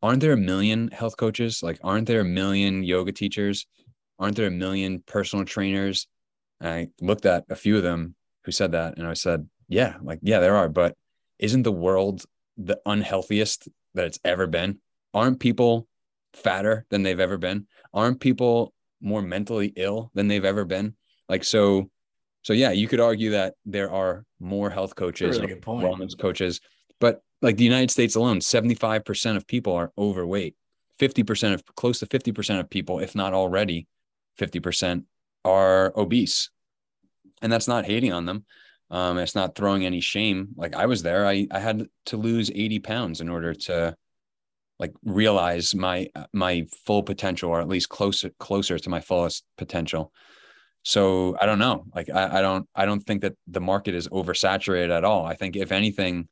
[0.01, 1.61] aren't there a million health coaches?
[1.61, 3.67] Like aren't there a million yoga teachers?
[4.17, 6.07] Aren't there a million personal trainers?
[6.59, 8.15] And I looked at a few of them
[8.45, 10.95] who said that and I said, yeah, like yeah, there are, but
[11.39, 12.23] isn't the world
[12.57, 14.79] the unhealthiest that it's ever been?
[15.13, 15.87] Aren't people
[16.33, 17.67] fatter than they've ever been?
[17.93, 20.95] Aren't people more mentally ill than they've ever been?
[21.31, 21.89] Like so
[22.43, 26.59] so yeah, you could argue that there are more health coaches, really wellness coaches,
[26.99, 30.55] but like the United States alone, 75% of people are overweight.
[30.99, 33.87] 50% of close to 50% of people, if not already
[34.39, 35.03] 50%,
[35.45, 36.49] are obese.
[37.41, 38.45] And that's not hating on them.
[38.91, 40.49] Um, it's not throwing any shame.
[40.55, 43.95] Like I was there, I, I had to lose 80 pounds in order to
[44.79, 50.11] like realize my my full potential or at least closer closer to my fullest potential.
[50.83, 51.85] So I don't know.
[51.93, 55.25] Like I, I don't I don't think that the market is oversaturated at all.
[55.25, 56.27] I think if anything,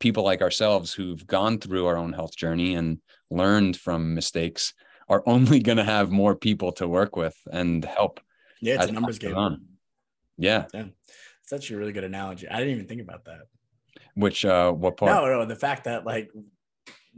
[0.00, 2.98] people like ourselves who've gone through our own health journey and
[3.30, 4.74] learned from mistakes
[5.08, 8.20] are only going to have more people to work with and help.
[8.60, 9.36] Yeah, it's a numbers game.
[9.36, 9.64] On.
[10.36, 10.66] Yeah.
[10.74, 10.86] yeah.
[11.42, 12.48] It's actually a really good analogy.
[12.48, 13.42] I didn't even think about that.
[14.14, 15.12] Which uh what part?
[15.12, 16.30] No, no, the fact that like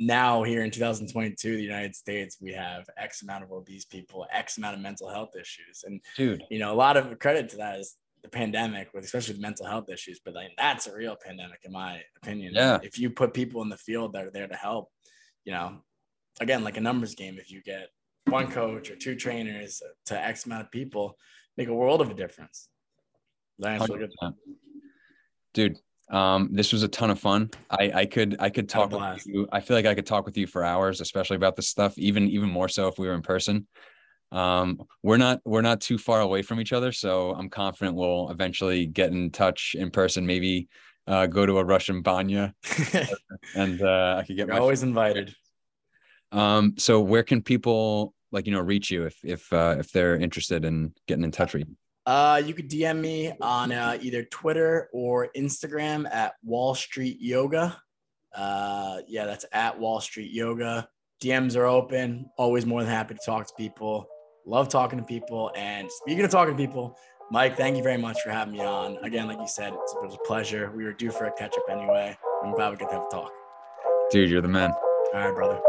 [0.01, 4.57] now here in 2022, the United States, we have X amount of obese people, X
[4.57, 5.85] amount of mental health issues.
[5.87, 9.35] And dude, you know, a lot of credit to that is the pandemic with especially
[9.35, 10.19] the mental health issues.
[10.25, 12.55] But like that's a real pandemic in my opinion.
[12.55, 12.79] Yeah.
[12.83, 14.89] If you put people in the field that are there to help,
[15.45, 15.83] you know,
[16.41, 17.89] again, like a numbers game, if you get
[18.25, 21.19] one coach or two trainers to X amount of people,
[21.59, 22.69] make a world of a difference.
[23.59, 24.33] That's really good.
[25.53, 25.77] Dude,
[26.11, 27.51] um, this was a ton of fun.
[27.71, 29.49] I, I could I could talk with you.
[29.53, 31.97] I feel like I could talk with you for hours, especially about this stuff.
[31.99, 33.67] Even even more so if we were in person.
[34.33, 38.31] Um, we're not we're not too far away from each other, so I'm confident we'll
[38.31, 40.27] eventually get in touch in person.
[40.27, 40.69] Maybe
[41.07, 42.55] uh, go to a Russian banya,
[43.55, 44.51] and uh, I could get.
[44.51, 45.35] Always invited.
[46.33, 50.17] Um, so where can people like you know reach you if if uh, if they're
[50.17, 51.77] interested in getting in touch with you?
[52.07, 57.81] Uh, you could DM me on uh, either Twitter or Instagram at Wall Street Yoga.
[58.35, 60.89] Uh, yeah, that's at Wall Street Yoga.
[61.23, 62.27] DMs are open.
[62.39, 64.09] Always more than happy to talk to people.
[64.47, 65.53] Love talking to people.
[65.55, 66.97] And speaking of talking to people,
[67.31, 68.97] Mike, thank you very much for having me on.
[69.05, 70.73] Again, like you said, it was a pleasure.
[70.75, 72.17] We were due for a catch up anyway.
[72.43, 73.33] I'm glad we get to have a talk.
[74.11, 74.73] Dude, you're the man.
[75.15, 75.61] All right, brother.